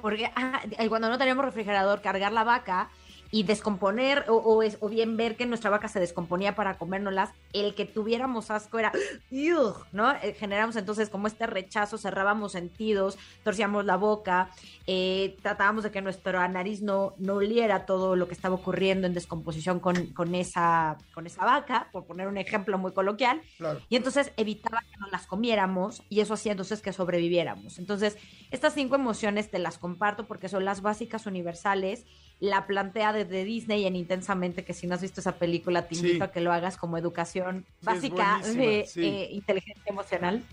porque 0.00 0.30
ah, 0.34 0.62
cuando 0.88 1.08
no 1.08 1.18
teníamos 1.18 1.44
refrigerador, 1.44 2.00
cargar 2.00 2.32
la 2.32 2.44
vaca 2.44 2.90
y 3.30 3.42
descomponer 3.42 4.24
o, 4.28 4.62
es, 4.62 4.78
o, 4.80 4.88
bien 4.88 5.16
ver 5.16 5.36
que 5.36 5.44
nuestra 5.44 5.70
vaca 5.70 5.88
se 5.88 6.00
descomponía 6.00 6.54
para 6.54 6.78
comérnoslas, 6.78 7.30
el 7.52 7.74
que 7.74 7.84
tuviéramos 7.84 8.50
asco 8.50 8.78
era, 8.78 8.92
¿no? 9.92 10.12
Eh, 10.22 10.34
generamos 10.38 10.76
entonces 10.76 11.10
como 11.10 11.26
este 11.26 11.46
rechazo, 11.46 11.98
cerrábamos 11.98 12.52
sentidos, 12.52 13.18
torcíamos 13.44 13.84
la 13.84 13.96
boca, 13.96 14.50
eh, 14.86 15.36
tratábamos 15.42 15.84
de 15.84 15.90
que 15.90 16.00
nuestra 16.00 16.48
nariz 16.48 16.80
no, 16.80 17.14
no 17.18 17.34
oliera 17.34 17.84
todo 17.84 18.16
lo 18.16 18.28
que 18.28 18.34
estaba 18.34 18.54
ocurriendo 18.54 19.06
en 19.06 19.12
descomposición 19.12 19.78
con, 19.78 20.06
con, 20.08 20.34
esa, 20.34 20.96
con 21.12 21.26
esa 21.26 21.44
vaca, 21.44 21.88
por 21.92 22.06
poner 22.06 22.28
un 22.28 22.38
ejemplo 22.38 22.78
muy 22.78 22.92
coloquial, 22.92 23.42
y 23.90 23.96
entonces 23.96 24.32
evitaba 24.36 24.80
que 24.90 24.96
nos 24.98 25.12
las 25.12 25.26
comiéramos 25.26 26.02
y 26.08 26.20
eso 26.20 26.34
hacía 26.34 26.52
entonces 26.52 26.80
que 26.80 26.92
sobreviviéramos. 26.94 27.78
Entonces, 27.78 28.16
estas 28.50 28.74
cinco 28.74 28.94
emociones 28.94 29.50
te 29.50 29.58
las 29.58 29.78
comparto 29.78 30.26
porque 30.26 30.48
son 30.48 30.64
las 30.64 30.82
básicas 30.82 31.26
universales 31.26 32.04
la 32.40 32.66
plantea 32.66 33.12
desde 33.12 33.44
Disney 33.44 33.84
en 33.86 33.96
Intensamente, 33.96 34.64
que 34.64 34.72
si 34.72 34.86
no 34.86 34.94
has 34.94 35.02
visto 35.02 35.20
esa 35.20 35.36
película, 35.36 35.88
te 35.88 35.96
invito 35.96 36.24
a 36.24 36.30
que 36.30 36.40
lo 36.40 36.52
hagas 36.52 36.76
como 36.76 36.96
educación 36.96 37.66
básica 37.82 38.40
de 38.44 38.86
eh, 38.96 39.28
inteligencia 39.32 39.82
emocional. 39.86 40.44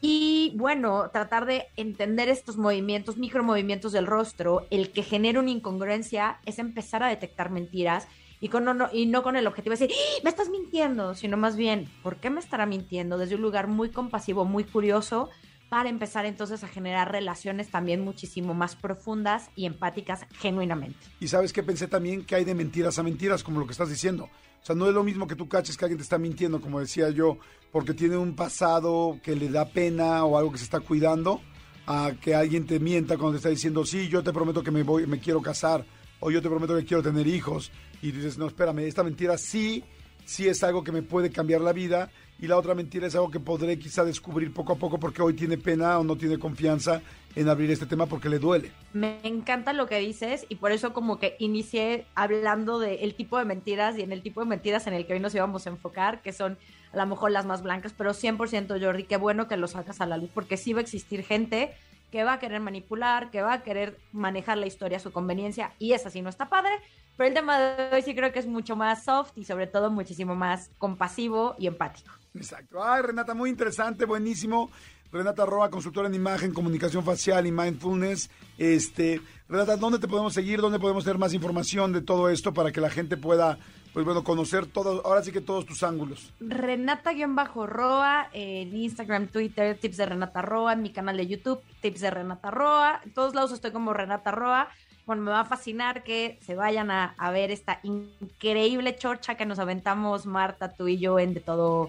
Y 0.00 0.52
bueno, 0.54 1.10
tratar 1.12 1.44
de 1.44 1.66
entender 1.76 2.28
estos 2.28 2.56
movimientos, 2.56 3.16
micromovimientos 3.16 3.90
del 3.90 4.06
rostro, 4.06 4.66
el 4.70 4.92
que 4.92 5.02
genera 5.02 5.40
una 5.40 5.50
incongruencia 5.50 6.38
es 6.46 6.60
empezar 6.60 7.02
a 7.02 7.08
detectar 7.08 7.50
mentiras 7.50 8.06
y, 8.40 8.48
con, 8.48 8.64
no, 8.64 8.88
y 8.92 9.06
no 9.06 9.24
con 9.24 9.34
el 9.34 9.48
objetivo 9.48 9.74
de 9.74 9.86
decir, 9.86 9.96
¡Ah! 9.98 10.20
me 10.22 10.30
estás 10.30 10.50
mintiendo, 10.50 11.16
sino 11.16 11.36
más 11.36 11.56
bien, 11.56 11.90
¿por 12.04 12.18
qué 12.18 12.30
me 12.30 12.38
estará 12.38 12.64
mintiendo? 12.64 13.18
Desde 13.18 13.34
un 13.34 13.42
lugar 13.42 13.66
muy 13.66 13.90
compasivo, 13.90 14.44
muy 14.44 14.62
curioso, 14.62 15.30
para 15.68 15.88
empezar 15.88 16.24
entonces 16.26 16.64
a 16.64 16.68
generar 16.68 17.12
relaciones 17.12 17.70
también 17.70 18.00
muchísimo 18.00 18.54
más 18.54 18.76
profundas 18.76 19.50
y 19.54 19.66
empáticas 19.66 20.26
genuinamente. 20.38 20.98
Y 21.20 21.28
sabes 21.28 21.52
que 21.52 21.62
pensé 21.62 21.88
también 21.88 22.24
que 22.24 22.34
hay 22.34 22.44
de 22.44 22.54
mentiras 22.54 22.98
a 22.98 23.02
mentiras, 23.02 23.42
como 23.42 23.60
lo 23.60 23.66
que 23.66 23.72
estás 23.72 23.90
diciendo. 23.90 24.30
O 24.62 24.66
sea, 24.66 24.74
no 24.74 24.88
es 24.88 24.94
lo 24.94 25.04
mismo 25.04 25.26
que 25.26 25.36
tú 25.36 25.48
caches 25.48 25.76
que 25.76 25.84
alguien 25.84 25.98
te 25.98 26.02
está 26.02 26.18
mintiendo, 26.18 26.60
como 26.60 26.80
decía 26.80 27.10
yo, 27.10 27.38
porque 27.70 27.94
tiene 27.94 28.16
un 28.16 28.34
pasado 28.34 29.18
que 29.22 29.36
le 29.36 29.48
da 29.48 29.66
pena 29.66 30.24
o 30.24 30.38
algo 30.38 30.52
que 30.52 30.58
se 30.58 30.64
está 30.64 30.80
cuidando, 30.80 31.40
a 31.86 32.12
que 32.20 32.34
alguien 32.34 32.66
te 32.66 32.80
mienta 32.80 33.16
cuando 33.16 33.32
te 33.32 33.36
está 33.38 33.48
diciendo, 33.48 33.84
sí, 33.84 34.08
yo 34.08 34.22
te 34.22 34.32
prometo 34.32 34.62
que 34.62 34.70
me 34.70 34.82
voy, 34.82 35.06
me 35.06 35.20
quiero 35.20 35.40
casar, 35.40 35.84
o 36.20 36.30
yo 36.30 36.42
te 36.42 36.48
prometo 36.48 36.76
que 36.76 36.84
quiero 36.84 37.02
tener 37.02 37.26
hijos, 37.26 37.70
y 38.02 38.10
dices, 38.10 38.36
no, 38.36 38.46
espérame, 38.46 38.80
esta 38.80 39.02
mentira 39.02 39.38
sí, 39.38 39.84
sí 40.24 40.48
es 40.48 40.62
algo 40.62 40.84
que 40.84 40.92
me 40.92 41.02
puede 41.02 41.30
cambiar 41.30 41.60
la 41.60 41.72
vida, 41.72 42.10
y 42.40 42.46
la 42.46 42.56
otra 42.56 42.74
mentira 42.74 43.06
es 43.06 43.14
algo 43.14 43.30
que 43.30 43.40
podré 43.40 43.78
quizá 43.78 44.04
descubrir 44.04 44.52
poco 44.52 44.72
a 44.72 44.76
poco 44.76 44.98
porque 44.98 45.22
hoy 45.22 45.34
tiene 45.34 45.58
pena 45.58 45.98
o 45.98 46.04
no 46.04 46.16
tiene 46.16 46.38
confianza 46.38 47.02
en 47.34 47.48
abrir 47.48 47.70
este 47.70 47.86
tema 47.86 48.06
porque 48.06 48.28
le 48.28 48.38
duele. 48.38 48.70
Me 48.92 49.18
encanta 49.24 49.72
lo 49.72 49.86
que 49.86 49.98
dices 49.98 50.46
y 50.48 50.56
por 50.56 50.72
eso 50.72 50.92
como 50.92 51.18
que 51.18 51.36
inicié 51.38 52.06
hablando 52.14 52.78
del 52.78 53.14
tipo 53.14 53.38
de 53.38 53.44
mentiras 53.44 53.98
y 53.98 54.02
en 54.02 54.12
el 54.12 54.22
tipo 54.22 54.40
de 54.40 54.46
mentiras 54.46 54.86
en 54.86 54.94
el 54.94 55.06
que 55.06 55.14
hoy 55.14 55.20
nos 55.20 55.34
íbamos 55.34 55.66
a 55.66 55.70
enfocar, 55.70 56.22
que 56.22 56.32
son 56.32 56.58
a 56.92 56.96
lo 56.96 57.06
mejor 57.06 57.30
las 57.30 57.44
más 57.44 57.62
blancas, 57.62 57.92
pero 57.96 58.12
100% 58.12 58.82
Jordi, 58.82 59.04
qué 59.04 59.16
bueno 59.16 59.48
que 59.48 59.56
lo 59.56 59.66
sacas 59.66 60.00
a 60.00 60.06
la 60.06 60.16
luz 60.16 60.30
porque 60.32 60.56
sí 60.56 60.72
va 60.72 60.78
a 60.78 60.82
existir 60.82 61.24
gente 61.24 61.74
que 62.10 62.24
va 62.24 62.34
a 62.34 62.38
querer 62.38 62.60
manipular, 62.60 63.30
que 63.30 63.42
va 63.42 63.54
a 63.54 63.62
querer 63.62 63.98
manejar 64.12 64.58
la 64.58 64.66
historia 64.66 64.98
a 64.98 65.00
su 65.00 65.12
conveniencia 65.12 65.72
y 65.78 65.92
esa 65.92 66.10
sí 66.10 66.22
no 66.22 66.30
está 66.30 66.48
padre, 66.48 66.72
pero 67.16 67.28
el 67.28 67.34
tema 67.34 67.58
de 67.58 67.94
hoy 67.94 68.02
sí 68.02 68.14
creo 68.14 68.32
que 68.32 68.38
es 68.38 68.46
mucho 68.46 68.76
más 68.76 69.04
soft 69.04 69.32
y 69.36 69.44
sobre 69.44 69.66
todo 69.66 69.90
muchísimo 69.90 70.34
más 70.34 70.70
compasivo 70.78 71.56
y 71.58 71.66
empático. 71.66 72.10
Exacto. 72.34 72.82
Ay, 72.82 73.02
Renata, 73.02 73.34
muy 73.34 73.50
interesante, 73.50 74.04
buenísimo. 74.04 74.70
Renata 75.10 75.46
Roa, 75.46 75.70
consultora 75.70 76.06
en 76.08 76.14
imagen, 76.14 76.52
comunicación 76.52 77.02
facial 77.02 77.46
y 77.46 77.52
mindfulness. 77.52 78.28
Este, 78.58 79.22
Renata, 79.48 79.78
¿dónde 79.78 79.98
te 79.98 80.06
podemos 80.06 80.34
seguir? 80.34 80.60
¿Dónde 80.60 80.78
podemos 80.78 81.04
tener 81.04 81.16
más 81.16 81.32
información 81.32 81.94
de 81.94 82.02
todo 82.02 82.28
esto 82.28 82.52
para 82.52 82.72
que 82.72 82.82
la 82.82 82.90
gente 82.90 83.16
pueda, 83.16 83.58
pues 83.94 84.04
bueno, 84.04 84.22
conocer 84.22 84.66
todo, 84.66 85.00
ahora 85.06 85.22
sí 85.22 85.32
que 85.32 85.40
todos 85.40 85.64
tus 85.64 85.82
ángulos? 85.82 86.34
Renata-Roa 86.40 88.28
en 88.34 88.76
Instagram, 88.76 89.28
Twitter, 89.28 89.78
tips 89.78 89.96
de 89.96 90.06
Renata 90.06 90.42
Roa, 90.42 90.74
en 90.74 90.82
mi 90.82 90.92
canal 90.92 91.16
de 91.16 91.26
YouTube, 91.26 91.62
tips 91.80 92.00
de 92.00 92.10
Renata 92.10 92.50
Roa. 92.50 93.00
En 93.02 93.14
todos 93.14 93.34
lados 93.34 93.52
estoy 93.52 93.70
como 93.70 93.94
Renata 93.94 94.30
Roa. 94.30 94.68
Bueno, 95.06 95.22
me 95.22 95.30
va 95.30 95.40
a 95.40 95.46
fascinar 95.46 96.04
que 96.04 96.38
se 96.42 96.54
vayan 96.54 96.90
a, 96.90 97.14
a 97.16 97.30
ver 97.30 97.50
esta 97.50 97.80
increíble 97.82 98.94
chorcha 98.94 99.36
que 99.36 99.46
nos 99.46 99.58
aventamos 99.58 100.26
Marta, 100.26 100.74
tú 100.74 100.86
y 100.86 100.98
yo 100.98 101.18
en 101.18 101.32
de 101.32 101.40
todo 101.40 101.88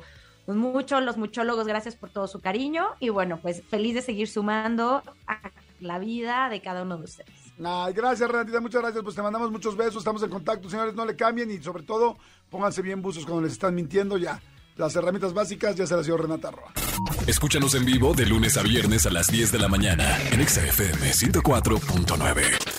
pues 0.49 0.57
mucho, 0.57 0.99
los 0.99 1.15
muchólogos, 1.15 1.67
gracias 1.67 1.95
por 1.95 2.09
todo 2.09 2.27
su 2.27 2.39
cariño 2.39 2.87
y 2.99 3.09
bueno, 3.09 3.37
pues 3.39 3.61
feliz 3.69 3.93
de 3.93 4.01
seguir 4.01 4.27
sumando 4.27 5.03
a 5.27 5.51
la 5.79 5.99
vida 5.99 6.49
de 6.49 6.59
cada 6.59 6.81
uno 6.81 6.97
de 6.97 7.03
ustedes. 7.03 7.29
gracias 7.93 8.27
Renatita, 8.27 8.59
muchas 8.59 8.81
gracias, 8.81 9.03
pues 9.03 9.15
te 9.15 9.21
mandamos 9.21 9.51
muchos 9.51 9.77
besos, 9.77 9.97
estamos 9.97 10.23
en 10.23 10.31
contacto, 10.31 10.67
señores, 10.67 10.95
no 10.95 11.05
le 11.05 11.15
cambien 11.15 11.51
y 11.51 11.59
sobre 11.59 11.83
todo 11.83 12.17
pónganse 12.49 12.81
bien 12.81 13.03
buzos 13.03 13.25
cuando 13.25 13.43
les 13.43 13.51
están 13.51 13.75
mintiendo 13.75 14.17
ya. 14.17 14.41
las 14.75 14.95
herramientas 14.95 15.35
básicas 15.35 15.75
ya 15.75 15.85
se 15.85 15.95
las 15.95 16.07
dio 16.07 16.17
Renata 16.17 16.49
Roa. 16.49 16.73
Escúchanos 17.27 17.75
en 17.75 17.85
vivo 17.85 18.15
de 18.15 18.25
lunes 18.25 18.57
a 18.57 18.63
viernes 18.63 19.05
a 19.05 19.11
las 19.11 19.27
10 19.27 19.51
de 19.51 19.59
la 19.59 19.67
mañana 19.67 20.17
en 20.31 20.47
XFM 20.47 21.11
104.9. 21.11 22.78